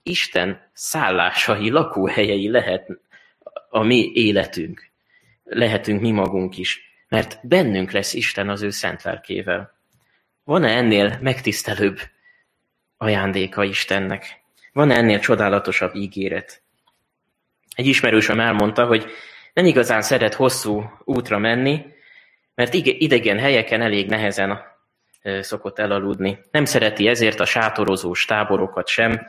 Isten 0.10 0.70
szállásai, 0.74 1.70
lakóhelyei 1.70 2.50
lehet 2.50 2.88
a 3.70 3.84
mi 3.84 4.12
életünk. 4.13 4.89
Lehetünk 5.43 6.02
mi 6.02 6.12
magunk 6.12 6.58
is, 6.58 6.82
mert 7.08 7.39
bennünk 7.48 7.91
lesz 7.91 8.13
Isten 8.13 8.50
az 8.50 8.62
ő 8.62 8.70
szent 8.70 9.04
lelkével. 9.04 9.76
Van-e 10.43 10.78
ennél 10.78 11.17
megtisztelőbb 11.22 12.00
ajándéka 12.98 13.63
Istennek? 13.63 14.41
Van-e 14.74 14.96
ennél 14.96 15.20
csodálatosabb 15.20 15.96
ígéret? 15.96 16.62
Egy 17.76 17.86
ismerősöm 17.86 18.39
elmondta, 18.39 18.86
hogy 18.86 19.06
nem 19.54 19.65
igazán 19.65 20.02
szeret 20.02 20.34
hosszú 20.34 20.84
útra 21.04 21.38
menni, 21.38 21.86
mert 22.56 22.74
idegen 22.74 23.39
helyeken 23.39 23.82
elég 23.82 24.10
nehezen 24.10 24.60
szokott 25.41 25.80
elaludni. 25.80 26.39
Nem 26.52 26.65
szereti 26.65 27.08
ezért 27.08 27.39
a 27.39 27.46
sátorozós 27.46 28.26
táborokat 28.26 28.88
sem, 28.88 29.28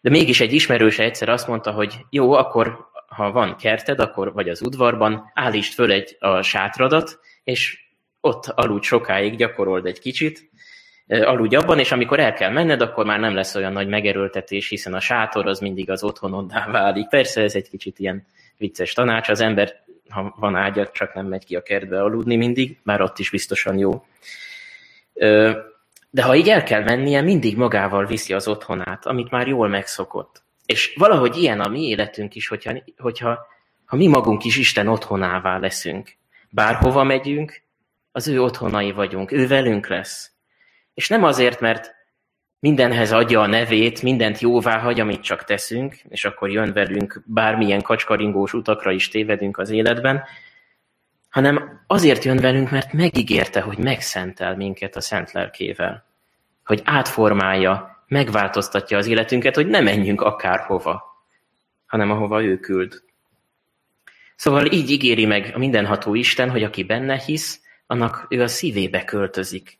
de 0.00 0.10
mégis 0.10 0.40
egy 0.40 0.52
ismerőse 0.52 1.02
egyszer 1.02 1.28
azt 1.28 1.48
mondta, 1.48 1.70
hogy 1.70 1.94
jó, 2.10 2.32
akkor 2.32 2.88
ha 3.06 3.32
van 3.32 3.56
kerted, 3.56 4.00
akkor 4.00 4.32
vagy 4.32 4.48
az 4.48 4.62
udvarban, 4.62 5.30
állítsd 5.34 5.72
föl 5.72 5.92
egy 5.92 6.16
a 6.18 6.42
sátradat, 6.42 7.18
és 7.44 7.78
ott 8.20 8.46
aludj 8.46 8.86
sokáig, 8.86 9.36
gyakorold 9.36 9.86
egy 9.86 10.00
kicsit, 10.00 10.50
aludj 11.06 11.56
abban, 11.56 11.78
és 11.78 11.92
amikor 11.92 12.20
el 12.20 12.32
kell 12.32 12.50
menned, 12.50 12.80
akkor 12.80 13.04
már 13.04 13.20
nem 13.20 13.34
lesz 13.34 13.54
olyan 13.54 13.72
nagy 13.72 13.88
megerőltetés, 13.88 14.68
hiszen 14.68 14.94
a 14.94 15.00
sátor 15.00 15.46
az 15.46 15.60
mindig 15.60 15.90
az 15.90 16.02
otthonoddá 16.02 16.70
válik. 16.70 17.08
Persze 17.08 17.42
ez 17.42 17.54
egy 17.54 17.68
kicsit 17.68 17.98
ilyen 17.98 18.26
vicces 18.56 18.92
tanács, 18.92 19.28
az 19.28 19.40
ember, 19.40 19.82
ha 20.08 20.34
van 20.38 20.56
ágya, 20.56 20.88
csak 20.88 21.14
nem 21.14 21.26
megy 21.26 21.44
ki 21.44 21.56
a 21.56 21.62
kertbe 21.62 22.02
aludni 22.02 22.36
mindig, 22.36 22.78
már 22.82 23.00
ott 23.00 23.18
is 23.18 23.30
biztosan 23.30 23.78
jó. 23.78 24.04
De 26.10 26.22
ha 26.22 26.34
így 26.34 26.48
el 26.48 26.62
kell 26.62 26.82
mennie, 26.82 27.20
mindig 27.20 27.56
magával 27.56 28.06
viszi 28.06 28.32
az 28.32 28.48
otthonát, 28.48 29.06
amit 29.06 29.30
már 29.30 29.48
jól 29.48 29.68
megszokott. 29.68 30.42
És 30.66 30.94
valahogy 30.98 31.36
ilyen 31.36 31.60
a 31.60 31.68
mi 31.68 31.82
életünk 31.82 32.34
is, 32.34 32.48
hogyha, 32.48 32.72
hogyha 32.96 33.38
ha 33.84 33.96
mi 33.96 34.06
magunk 34.06 34.44
is 34.44 34.56
Isten 34.56 34.88
otthonává 34.88 35.58
leszünk. 35.58 36.16
Bárhova 36.50 37.04
megyünk, 37.04 37.62
az 38.12 38.28
ő 38.28 38.42
otthonai 38.42 38.92
vagyunk, 38.92 39.32
ő 39.32 39.46
velünk 39.46 39.88
lesz. 39.88 40.30
És 40.94 41.08
nem 41.08 41.24
azért, 41.24 41.60
mert 41.60 41.94
mindenhez 42.58 43.12
adja 43.12 43.40
a 43.40 43.46
nevét, 43.46 44.02
mindent 44.02 44.38
jóvá 44.38 44.78
hagy, 44.78 45.00
amit 45.00 45.22
csak 45.22 45.44
teszünk, 45.44 45.94
és 46.08 46.24
akkor 46.24 46.50
jön 46.50 46.72
velünk, 46.72 47.22
bármilyen 47.26 47.82
kacskaringós 47.82 48.52
utakra 48.52 48.90
is 48.90 49.08
tévedünk 49.08 49.58
az 49.58 49.70
életben, 49.70 50.24
hanem 51.30 51.84
azért 51.86 52.24
jön 52.24 52.36
velünk, 52.36 52.70
mert 52.70 52.92
megígérte, 52.92 53.60
hogy 53.60 53.78
megszentel 53.78 54.56
minket 54.56 54.96
a 54.96 55.00
szent 55.00 55.32
lelkével. 55.32 56.04
Hogy 56.64 56.80
átformálja, 56.84 58.04
megváltoztatja 58.06 58.98
az 58.98 59.06
életünket, 59.06 59.54
hogy 59.54 59.66
ne 59.66 59.80
menjünk 59.80 60.20
akárhova, 60.20 61.24
hanem 61.86 62.10
ahova 62.10 62.42
ő 62.42 62.58
küld. 62.58 63.02
Szóval 64.36 64.66
így 64.66 64.90
ígéri 64.90 65.26
meg 65.26 65.50
a 65.54 65.58
mindenható 65.58 66.14
Isten, 66.14 66.50
hogy 66.50 66.62
aki 66.62 66.84
benne 66.84 67.18
hisz, 67.18 67.60
annak 67.86 68.26
ő 68.28 68.42
a 68.42 68.48
szívébe 68.48 69.04
költözik. 69.04 69.78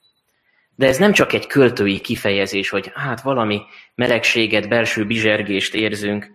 De 0.74 0.86
ez 0.86 0.98
nem 0.98 1.12
csak 1.12 1.32
egy 1.32 1.46
költői 1.46 2.00
kifejezés, 2.00 2.68
hogy 2.68 2.92
hát 2.94 3.20
valami 3.20 3.62
melegséget, 3.94 4.68
belső 4.68 5.06
bizsergést 5.06 5.74
érzünk, 5.74 6.30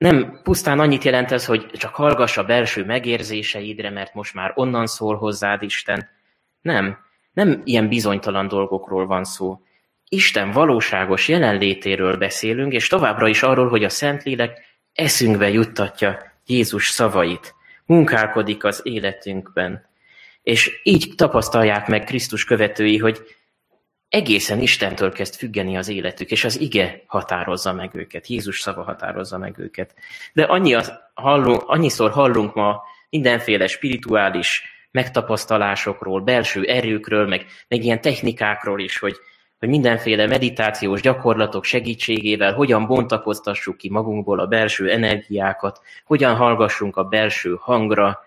nem 0.00 0.40
pusztán 0.42 0.80
annyit 0.80 1.04
jelent 1.04 1.30
ez, 1.30 1.46
hogy 1.46 1.66
csak 1.66 1.94
hallgass 1.94 2.36
a 2.36 2.44
belső 2.44 2.84
megérzéseidre, 2.84 3.90
mert 3.90 4.14
most 4.14 4.34
már 4.34 4.52
onnan 4.54 4.86
szól 4.86 5.16
hozzád 5.16 5.62
Isten. 5.62 6.08
Nem, 6.60 6.98
nem 7.32 7.62
ilyen 7.64 7.88
bizonytalan 7.88 8.48
dolgokról 8.48 9.06
van 9.06 9.24
szó. 9.24 9.60
Isten 10.08 10.50
valóságos 10.50 11.28
jelenlétéről 11.28 12.16
beszélünk, 12.16 12.72
és 12.72 12.86
továbbra 12.86 13.28
is 13.28 13.42
arról, 13.42 13.68
hogy 13.68 13.84
a 13.84 13.88
Szentlélek 13.88 14.58
eszünkbe 14.92 15.48
juttatja 15.48 16.18
Jézus 16.46 16.88
szavait, 16.88 17.54
munkálkodik 17.86 18.64
az 18.64 18.80
életünkben. 18.84 19.88
És 20.42 20.80
így 20.82 21.12
tapasztalják 21.16 21.86
meg 21.86 22.04
Krisztus 22.04 22.44
követői, 22.44 22.98
hogy 22.98 23.22
egészen 24.10 24.60
Istentől 24.60 25.12
kezd 25.12 25.34
függeni 25.34 25.76
az 25.76 25.88
életük, 25.88 26.30
és 26.30 26.44
az 26.44 26.60
ige 26.60 27.02
határozza 27.06 27.72
meg 27.72 27.94
őket, 27.94 28.26
Jézus 28.26 28.60
szava 28.60 28.82
határozza 28.82 29.38
meg 29.38 29.58
őket. 29.58 29.94
De 30.32 30.42
annyi 30.42 30.74
az, 30.74 30.92
hallunk, 31.14 31.62
annyiszor 31.66 32.10
hallunk 32.10 32.54
ma 32.54 32.82
mindenféle 33.10 33.66
spirituális 33.66 34.62
megtapasztalásokról, 34.90 36.20
belső 36.20 36.62
erőkről, 36.62 37.26
meg, 37.26 37.46
meg 37.68 37.84
ilyen 37.84 38.00
technikákról 38.00 38.80
is, 38.80 38.98
hogy, 38.98 39.16
hogy 39.58 39.68
mindenféle 39.68 40.26
meditációs 40.26 41.00
gyakorlatok 41.00 41.64
segítségével 41.64 42.54
hogyan 42.54 42.86
bontakoztassuk 42.86 43.76
ki 43.76 43.90
magunkból 43.90 44.40
a 44.40 44.46
belső 44.46 44.90
energiákat, 44.90 45.80
hogyan 46.04 46.34
hallgassunk 46.34 46.96
a 46.96 47.04
belső 47.04 47.56
hangra. 47.60 48.18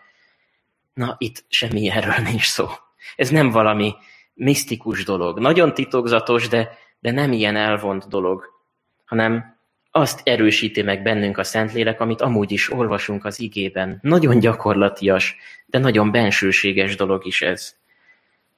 Na, 0.93 1.15
itt 1.17 1.43
semmi 1.47 1.89
erről 1.89 2.23
nincs 2.23 2.45
szó. 2.45 2.67
Ez 3.15 3.29
nem 3.29 3.49
valami 3.49 3.93
misztikus 4.33 5.03
dolog. 5.03 5.39
Nagyon 5.39 5.73
titokzatos, 5.73 6.47
de, 6.47 6.77
de 6.99 7.11
nem 7.11 7.31
ilyen 7.31 7.55
elvont 7.55 8.07
dolog, 8.07 8.45
hanem 9.05 9.57
azt 9.91 10.21
erősíti 10.23 10.81
meg 10.81 11.03
bennünk 11.03 11.37
a 11.37 11.43
Szentlélek, 11.43 11.99
amit 11.99 12.21
amúgy 12.21 12.51
is 12.51 12.71
olvasunk 12.71 13.25
az 13.25 13.39
igében. 13.39 13.99
Nagyon 14.01 14.39
gyakorlatias, 14.39 15.35
de 15.65 15.79
nagyon 15.79 16.11
bensőséges 16.11 16.95
dolog 16.95 17.25
is 17.25 17.41
ez. 17.41 17.75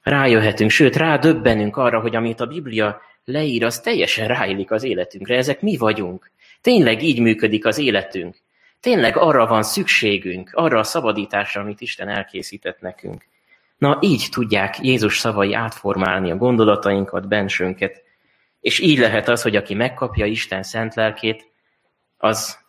Rájöhetünk, 0.01 0.69
sőt 0.69 0.95
rádöbbenünk 0.95 1.77
arra, 1.77 1.99
hogy 1.99 2.15
amit 2.15 2.39
a 2.39 2.45
Biblia 2.45 3.01
leír, 3.25 3.63
az 3.63 3.79
teljesen 3.79 4.27
ráillik 4.27 4.71
az 4.71 4.83
életünkre. 4.83 5.35
Ezek 5.37 5.61
mi 5.61 5.77
vagyunk. 5.77 6.31
Tényleg 6.61 7.03
így 7.03 7.19
működik 7.19 7.65
az 7.65 7.77
életünk. 7.77 8.35
Tényleg 8.79 9.17
arra 9.17 9.47
van 9.47 9.63
szükségünk, 9.63 10.49
arra 10.53 10.79
a 10.79 10.83
szabadításra, 10.83 11.61
amit 11.61 11.81
Isten 11.81 12.09
elkészített 12.09 12.79
nekünk. 12.79 13.25
Na 13.77 13.97
így 14.01 14.27
tudják 14.31 14.79
Jézus 14.81 15.17
szavai 15.17 15.53
átformálni 15.53 16.31
a 16.31 16.37
gondolatainkat, 16.37 17.27
bensőnket. 17.27 18.03
És 18.59 18.79
így 18.79 18.97
lehet 18.97 19.27
az, 19.27 19.41
hogy 19.41 19.55
aki 19.55 19.73
megkapja 19.73 20.25
Isten 20.25 20.63
szent 20.63 20.95
lelkét, 20.95 21.51
az 22.17 22.59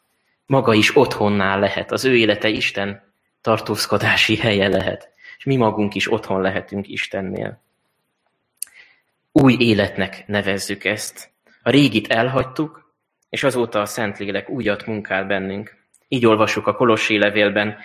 maga 0.46 0.74
is 0.74 0.96
otthonná 0.96 1.56
lehet. 1.56 1.92
Az 1.92 2.04
ő 2.04 2.16
élete 2.16 2.48
Isten 2.48 3.02
tartózkodási 3.40 4.36
helye 4.36 4.68
lehet. 4.68 5.10
És 5.38 5.44
mi 5.44 5.56
magunk 5.56 5.94
is 5.94 6.12
otthon 6.12 6.40
lehetünk 6.40 6.88
Istennél. 6.88 7.62
Új 9.32 9.56
életnek 9.58 10.26
nevezzük 10.26 10.84
ezt. 10.84 11.30
A 11.62 11.70
régit 11.70 12.08
elhagytuk, 12.08 12.94
és 13.28 13.42
azóta 13.42 13.80
a 13.80 13.86
Szentlélek 13.86 14.48
újat 14.48 14.86
munkál 14.86 15.24
bennünk. 15.24 15.76
Így 16.08 16.26
olvasjuk 16.26 16.66
a 16.66 16.74
Kolossi 16.74 17.18
levélben, 17.18 17.76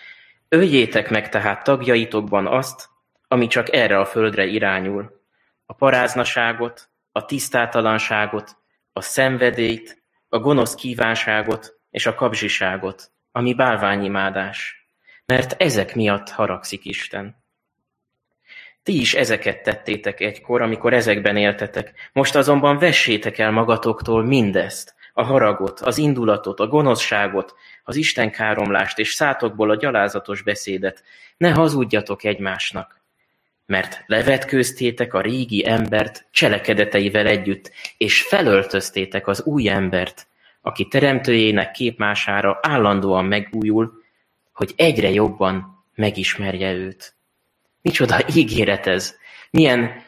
öljétek 0.49 1.09
meg 1.09 1.29
tehát 1.29 1.63
tagjaitokban 1.63 2.47
azt, 2.47 2.89
ami 3.31 3.47
csak 3.47 3.73
erre 3.73 3.99
a 3.99 4.05
földre 4.05 4.45
irányul, 4.45 5.21
a 5.65 5.73
paráznaságot, 5.73 6.89
a 7.11 7.25
tisztátalanságot, 7.25 8.57
a 8.93 9.01
szenvedélyt, 9.01 10.03
a 10.29 10.39
gonosz 10.39 10.75
kívánságot 10.75 11.79
és 11.89 12.05
a 12.05 12.15
kapzsiságot, 12.15 13.11
ami 13.31 13.53
bálványimádás, 13.53 14.85
mert 15.25 15.61
ezek 15.61 15.95
miatt 15.95 16.29
haragszik 16.29 16.85
Isten. 16.85 17.43
Ti 18.83 18.99
is 18.99 19.13
ezeket 19.13 19.63
tettétek 19.63 20.19
egykor, 20.19 20.61
amikor 20.61 20.93
ezekben 20.93 21.37
éltetek, 21.37 22.09
most 22.13 22.35
azonban 22.35 22.77
vessétek 22.77 23.37
el 23.37 23.51
magatoktól 23.51 24.23
mindezt, 24.23 24.95
a 25.13 25.23
haragot, 25.23 25.79
az 25.79 25.97
indulatot, 25.97 26.59
a 26.59 26.67
gonoszságot, 26.67 27.55
az 27.83 27.95
Isten 27.95 28.31
káromlást 28.31 28.99
és 28.99 29.13
szátokból 29.13 29.69
a 29.69 29.75
gyalázatos 29.75 30.41
beszédet. 30.41 31.03
Ne 31.37 31.51
hazudjatok 31.51 32.23
egymásnak, 32.23 33.00
mert 33.71 34.03
levetkőztétek 34.05 35.13
a 35.13 35.21
régi 35.21 35.67
embert 35.67 36.25
cselekedeteivel 36.31 37.27
együtt, 37.27 37.71
és 37.97 38.21
felöltöztétek 38.21 39.27
az 39.27 39.43
új 39.43 39.69
embert, 39.69 40.27
aki 40.61 40.87
teremtőjének 40.87 41.71
képmására 41.71 42.59
állandóan 42.61 43.25
megújul, 43.25 43.91
hogy 44.53 44.73
egyre 44.75 45.09
jobban 45.09 45.83
megismerje 45.95 46.73
őt. 46.73 47.13
Micsoda 47.81 48.17
ígéret 48.35 48.87
ez! 48.87 49.15
Milyen 49.51 50.03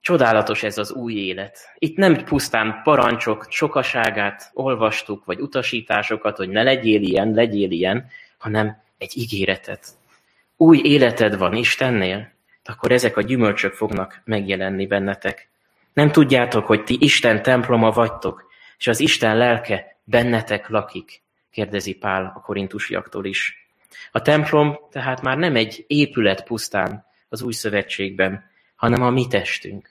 csodálatos 0.00 0.62
ez 0.62 0.78
az 0.78 0.92
új 0.92 1.14
élet. 1.14 1.58
Itt 1.78 1.96
nem 1.96 2.24
pusztán 2.24 2.80
parancsok 2.82 3.46
sokaságát 3.50 4.50
olvastuk, 4.54 5.24
vagy 5.24 5.40
utasításokat, 5.40 6.36
hogy 6.36 6.48
ne 6.48 6.62
legyél 6.62 7.02
ilyen, 7.02 7.32
legyél 7.32 7.70
ilyen, 7.70 8.06
hanem 8.38 8.82
egy 8.98 9.12
ígéretet. 9.16 9.86
Új 10.56 10.80
életed 10.84 11.38
van 11.38 11.54
Istennél, 11.54 12.32
akkor 12.64 12.92
ezek 12.92 13.16
a 13.16 13.22
gyümölcsök 13.22 13.72
fognak 13.72 14.20
megjelenni 14.24 14.86
bennetek. 14.86 15.50
Nem 15.92 16.12
tudjátok, 16.12 16.66
hogy 16.66 16.84
ti 16.84 16.96
Isten 17.00 17.42
temploma 17.42 17.90
vagytok, 17.90 18.50
és 18.78 18.86
az 18.86 19.00
Isten 19.00 19.36
lelke 19.36 19.96
bennetek 20.04 20.68
lakik, 20.68 21.22
kérdezi 21.50 21.94
Pál 21.94 22.32
a 22.36 22.40
korintusiaktól 22.40 23.24
is. 23.24 23.66
A 24.12 24.22
templom 24.22 24.78
tehát 24.90 25.22
már 25.22 25.36
nem 25.36 25.56
egy 25.56 25.84
épület 25.86 26.44
pusztán 26.44 27.04
az 27.28 27.42
új 27.42 27.52
szövetségben, 27.52 28.50
hanem 28.76 29.02
a 29.02 29.10
mi 29.10 29.26
testünk. 29.26 29.90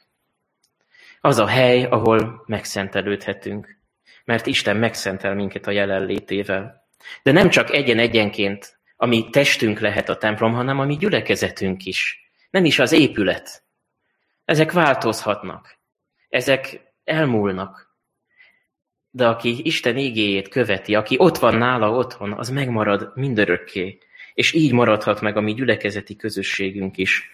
Az 1.22 1.38
a 1.38 1.48
hely, 1.48 1.84
ahol 1.84 2.44
megszentelődhetünk, 2.46 3.78
mert 4.26 4.46
Isten 4.46 4.78
megszentel 4.78 5.36
minket 5.36 5.68
a 5.68 5.72
jelenlétével. 5.72 6.88
De 7.24 7.32
nem 7.32 7.50
csak 7.50 7.70
egyen-egyenként, 7.70 8.80
ami 8.98 9.30
testünk 9.30 9.80
lehet 9.80 10.10
a 10.10 10.18
templom, 10.18 10.54
hanem 10.54 10.80
a 10.80 10.86
mi 10.86 10.98
gyülekezetünk 10.98 11.86
is. 11.86 12.21
Nem 12.52 12.66
is 12.66 12.80
az 12.80 12.92
épület. 12.92 13.64
Ezek 14.46 14.72
változhatnak. 14.72 15.80
Ezek 16.30 16.94
elmúlnak. 17.04 17.96
De 19.10 19.28
aki 19.28 19.66
Isten 19.66 19.98
igéjét 19.98 20.48
követi, 20.48 20.96
aki 20.96 21.16
ott 21.20 21.38
van 21.38 21.56
nála 21.56 21.92
otthon, 21.92 22.34
az 22.34 22.50
megmarad 22.50 23.12
mindörökké. 23.16 23.98
És 24.34 24.54
így 24.54 24.74
maradhat 24.74 25.22
meg 25.22 25.38
a 25.38 25.42
mi 25.42 25.54
gyülekezeti 25.54 26.16
közösségünk 26.16 26.98
is. 26.98 27.30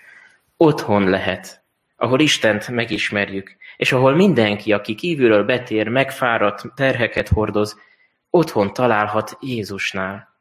Otthon 0.58 1.10
lehet, 1.10 1.64
ahol 1.96 2.20
Istent 2.20 2.68
megismerjük, 2.68 3.56
és 3.78 3.92
ahol 3.92 4.16
mindenki, 4.16 4.74
aki 4.74 4.96
kívülről 4.96 5.44
betér, 5.44 5.88
megfáradt, 5.88 6.74
terheket 6.76 7.28
hordoz, 7.28 7.80
otthon 8.30 8.74
találhat 8.74 9.38
Jézusnál. 9.42 10.37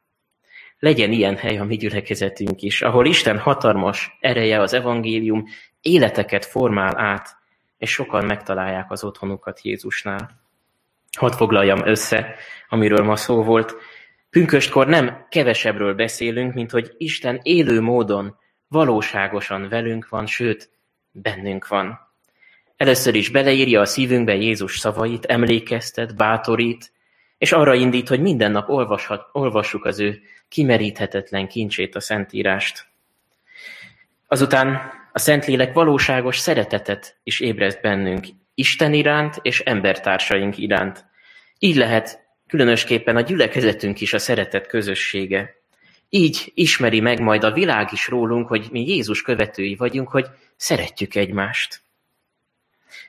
Legyen 0.79 1.11
ilyen 1.11 1.35
hely 1.35 1.57
a 1.57 1.63
mi 1.63 1.75
gyülekezetünk 1.75 2.61
is, 2.61 2.81
ahol 2.81 3.05
Isten 3.05 3.39
hatalmas 3.39 4.17
ereje, 4.19 4.61
az 4.61 4.73
evangélium 4.73 5.45
életeket 5.81 6.45
formál 6.45 6.99
át, 6.99 7.37
és 7.77 7.91
sokan 7.91 8.25
megtalálják 8.25 8.91
az 8.91 9.03
otthonukat 9.03 9.61
Jézusnál. 9.61 10.41
Hadd 11.17 11.31
foglaljam 11.31 11.87
össze, 11.87 12.35
amiről 12.69 13.03
ma 13.03 13.15
szó 13.15 13.43
volt. 13.43 13.75
Pünköstkor 14.29 14.87
nem 14.87 15.25
kevesebbről 15.29 15.93
beszélünk, 15.93 16.53
mint 16.53 16.71
hogy 16.71 16.93
Isten 16.97 17.39
élő 17.43 17.81
módon, 17.81 18.37
valóságosan 18.67 19.69
velünk 19.69 20.09
van, 20.09 20.25
sőt, 20.25 20.69
bennünk 21.11 21.67
van. 21.67 21.99
Először 22.77 23.15
is 23.15 23.29
beleírja 23.29 23.81
a 23.81 23.85
szívünkbe 23.85 24.35
Jézus 24.35 24.79
szavait, 24.79 25.25
emlékeztet, 25.25 26.15
bátorít, 26.15 26.91
és 27.37 27.51
arra 27.51 27.73
indít, 27.73 28.07
hogy 28.07 28.21
minden 28.21 28.51
nap 28.51 28.69
olvashat, 28.69 29.29
olvassuk 29.31 29.85
az 29.85 29.99
ő 29.99 30.21
kimeríthetetlen 30.47 31.47
kincsét, 31.47 31.95
a 31.95 31.99
Szentírást. 31.99 32.87
Azután 34.27 34.91
a 35.13 35.19
Szentlélek 35.19 35.73
valóságos 35.73 36.37
szeretetet 36.37 37.17
is 37.23 37.39
ébreszt 37.39 37.81
bennünk, 37.81 38.25
Isten 38.59 38.93
iránt 38.93 39.39
és 39.41 39.59
embertársaink 39.59 40.57
iránt. 40.57 41.05
Így 41.59 41.75
lehet 41.75 42.27
különösképpen 42.47 43.15
a 43.15 43.21
gyülekezetünk 43.21 44.01
is 44.01 44.13
a 44.13 44.19
szeretet 44.19 44.67
közössége. 44.67 45.55
Így 46.09 46.51
ismeri 46.55 46.99
meg 46.99 47.19
majd 47.19 47.43
a 47.43 47.51
világ 47.51 47.91
is 47.91 48.07
rólunk, 48.07 48.47
hogy 48.47 48.67
mi 48.71 48.87
Jézus 48.87 49.21
követői 49.21 49.75
vagyunk, 49.75 50.07
hogy 50.09 50.25
szeretjük 50.55 51.15
egymást. 51.15 51.81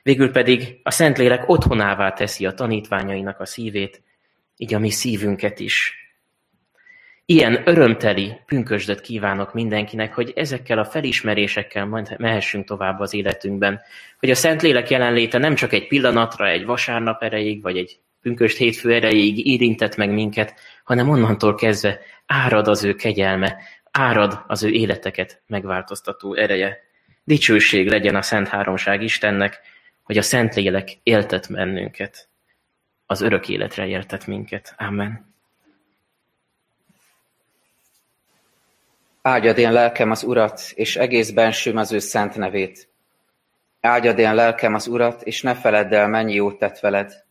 Végül 0.03 0.31
pedig 0.31 0.79
a 0.83 0.91
Szentlélek 0.91 1.49
otthonává 1.49 2.13
teszi 2.13 2.45
a 2.45 2.53
tanítványainak 2.53 3.39
a 3.39 3.45
szívét, 3.45 4.01
így 4.61 4.73
a 4.73 4.79
mi 4.79 4.89
szívünket 4.89 5.59
is. 5.59 5.93
Ilyen 7.25 7.61
örömteli 7.65 8.37
pünkösdöt 8.45 9.01
kívánok 9.01 9.53
mindenkinek, 9.53 10.13
hogy 10.13 10.33
ezekkel 10.35 10.79
a 10.79 10.85
felismerésekkel 10.85 11.85
majd 11.85 12.15
mehessünk 12.17 12.65
tovább 12.65 12.99
az 12.99 13.13
életünkben. 13.13 13.81
Hogy 14.19 14.29
a 14.29 14.35
Szentlélek 14.35 14.89
jelenléte 14.89 15.37
nem 15.37 15.55
csak 15.55 15.73
egy 15.73 15.87
pillanatra, 15.87 16.47
egy 16.47 16.65
vasárnap 16.65 17.23
erejéig, 17.23 17.61
vagy 17.61 17.77
egy 17.77 17.99
pünköst 18.21 18.57
hétfő 18.57 18.93
erejéig 18.93 19.47
érintett 19.47 19.95
meg 19.95 20.13
minket, 20.13 20.53
hanem 20.83 21.09
onnantól 21.09 21.55
kezdve 21.55 21.99
árad 22.25 22.67
az 22.67 22.83
ő 22.83 22.93
kegyelme, 22.93 23.57
árad 23.91 24.43
az 24.47 24.63
ő 24.63 24.69
életeket 24.69 25.41
megváltoztató 25.47 26.33
ereje. 26.33 26.77
Dicsőség 27.23 27.89
legyen 27.89 28.15
a 28.15 28.21
Szent 28.21 28.47
Háromság 28.47 29.03
Istennek, 29.03 29.59
hogy 30.03 30.17
a 30.17 30.21
Szentlélek 30.21 30.89
éltet 31.03 31.51
bennünket, 31.51 32.28
az 33.11 33.21
örök 33.21 33.49
életre 33.49 33.87
éltet 33.87 34.27
minket. 34.27 34.73
Amen. 34.77 35.33
Áldjad 39.21 39.57
én 39.57 39.71
lelkem 39.71 40.11
az 40.11 40.23
Urat, 40.23 40.61
és 40.73 40.95
egész 40.95 41.31
bensőm 41.31 41.77
az 41.77 41.91
ő 41.91 41.99
szent 41.99 42.35
nevét. 42.35 42.87
Áldjad 43.81 44.19
én 44.19 44.35
lelkem 44.35 44.73
az 44.73 44.87
Urat, 44.87 45.21
és 45.21 45.41
ne 45.41 45.55
feledd 45.55 45.93
el, 45.93 46.07
mennyi 46.07 46.33
jót 46.33 46.57
tett 46.57 46.79
veled. 46.79 47.25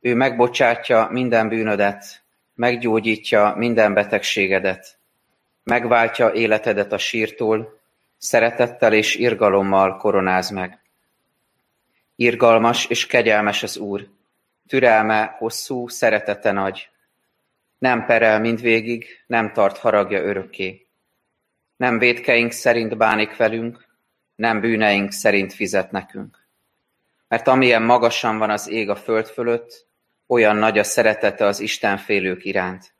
Ő 0.00 0.14
megbocsátja 0.14 1.08
minden 1.10 1.48
bűnödet, 1.48 2.22
meggyógyítja 2.54 3.54
minden 3.56 3.94
betegségedet, 3.94 4.98
megváltja 5.62 6.32
életedet 6.32 6.92
a 6.92 6.98
sírtól, 6.98 7.80
szeretettel 8.18 8.92
és 8.92 9.14
irgalommal 9.14 9.96
koronáz 9.96 10.50
meg. 10.50 10.78
Irgalmas 12.16 12.86
és 12.86 13.06
kegyelmes 13.06 13.62
az 13.62 13.76
Úr, 13.76 14.08
türelme 14.68 15.34
hosszú, 15.38 15.88
szeretete 15.88 16.52
nagy. 16.52 16.90
Nem 17.78 18.06
perel 18.06 18.40
mindvégig, 18.40 19.06
nem 19.26 19.52
tart 19.52 19.78
haragja 19.78 20.22
örökké. 20.22 20.86
Nem 21.76 21.98
védkeink 21.98 22.52
szerint 22.52 22.96
bánik 22.96 23.36
velünk, 23.36 23.86
nem 24.34 24.60
bűneink 24.60 25.12
szerint 25.12 25.52
fizet 25.52 25.90
nekünk. 25.90 26.48
Mert 27.28 27.48
amilyen 27.48 27.82
magasan 27.82 28.38
van 28.38 28.50
az 28.50 28.68
ég 28.68 28.88
a 28.88 28.96
föld 28.96 29.26
fölött, 29.26 29.86
olyan 30.26 30.56
nagy 30.56 30.78
a 30.78 30.84
szeretete 30.84 31.46
az 31.46 31.60
Isten 31.60 31.96
félők 31.96 32.44
iránt. 32.44 32.94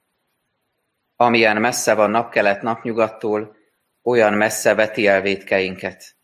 Amilyen 1.17 1.61
messze 1.61 1.95
van 1.95 2.11
napkelet 2.11 2.63
napnyugattól, 2.63 3.57
olyan 4.03 4.33
messze 4.33 4.75
veti 4.75 5.07
el 5.07 5.21
vétkeinket. 5.21 6.15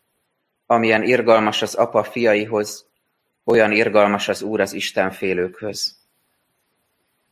Amilyen 0.65 1.03
irgalmas 1.03 1.61
az 1.61 1.75
apa 1.75 2.03
fiaihoz, 2.03 2.90
olyan 3.51 3.71
irgalmas 3.71 4.27
az 4.27 4.41
Úr 4.41 4.59
az 4.59 4.73
Isten 4.73 5.11
félőkhöz. 5.11 5.95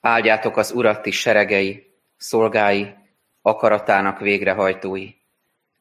Áldjátok 0.01 0.57
az 0.57 0.72
Urat 0.72 1.01
ti 1.01 1.11
seregei, 1.11 1.93
szolgái, 2.17 2.95
akaratának 3.41 4.20
végrehajtói. 4.20 5.09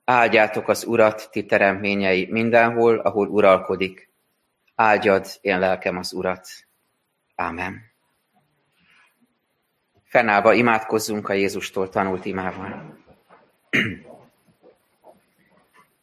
Áldjátok 0.04 0.68
az 0.68 0.84
Urat 0.84 1.28
ti 1.30 1.44
teremtményei 1.44 2.26
mindenhol, 2.30 2.98
ahol 2.98 3.28
uralkodik. 3.28 4.10
Áldjad 4.74 5.26
én 5.40 5.58
lelkem 5.58 5.96
az 5.96 6.12
Urat. 6.12 6.48
Ámen. 7.34 7.80
Fennállva 10.04 10.52
imádkozzunk 10.52 11.28
a 11.28 11.32
Jézustól 11.32 11.88
tanult 11.88 12.24
imával. 12.24 12.98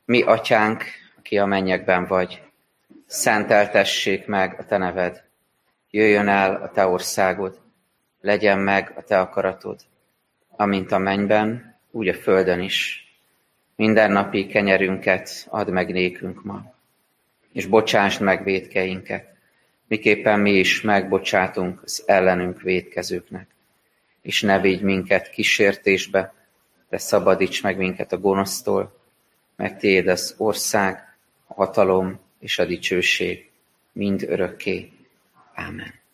Mi, 0.05 0.21
atyánk, 0.21 0.83
aki 1.17 1.37
a 1.37 1.45
mennyekben 1.45 2.05
vagy, 2.05 2.44
szenteltessék 3.15 4.25
meg 4.25 4.55
a 4.59 4.65
te 4.65 4.77
neved. 4.77 5.23
jöjjön 5.91 6.27
el 6.27 6.55
a 6.55 6.69
te 6.69 6.85
országod, 6.87 7.59
legyen 8.21 8.59
meg 8.59 8.93
a 8.95 9.01
te 9.01 9.19
akaratod, 9.19 9.79
amint 10.49 10.91
a 10.91 10.97
mennyben, 10.97 11.75
úgy 11.91 12.07
a 12.07 12.13
földön 12.13 12.59
is. 12.59 13.07
Minden 13.75 14.11
napi 14.11 14.45
kenyerünket 14.45 15.47
add 15.49 15.71
meg 15.71 15.91
nékünk 15.91 16.43
ma, 16.43 16.73
és 17.51 17.65
bocsásd 17.65 18.21
meg 18.21 18.43
védkeinket, 18.43 19.27
miképpen 19.87 20.39
mi 20.39 20.51
is 20.51 20.81
megbocsátunk 20.81 21.81
az 21.83 22.03
ellenünk 22.05 22.61
védkezőknek. 22.61 23.47
És 24.21 24.41
ne 24.41 24.59
vigy 24.59 24.81
minket 24.81 25.29
kísértésbe, 25.29 26.33
de 26.89 26.97
szabadíts 26.97 27.63
meg 27.63 27.77
minket 27.77 28.11
a 28.11 28.17
gonosztól, 28.17 28.99
mert 29.55 29.77
tiéd 29.77 30.07
az 30.07 30.35
ország, 30.37 31.17
a 31.47 31.53
hatalom 31.53 32.24
és 32.45 32.59
a 32.59 32.65
dicsőség 32.65 33.49
mind 33.91 34.23
örökké. 34.23 34.91
Amen. 35.55 36.04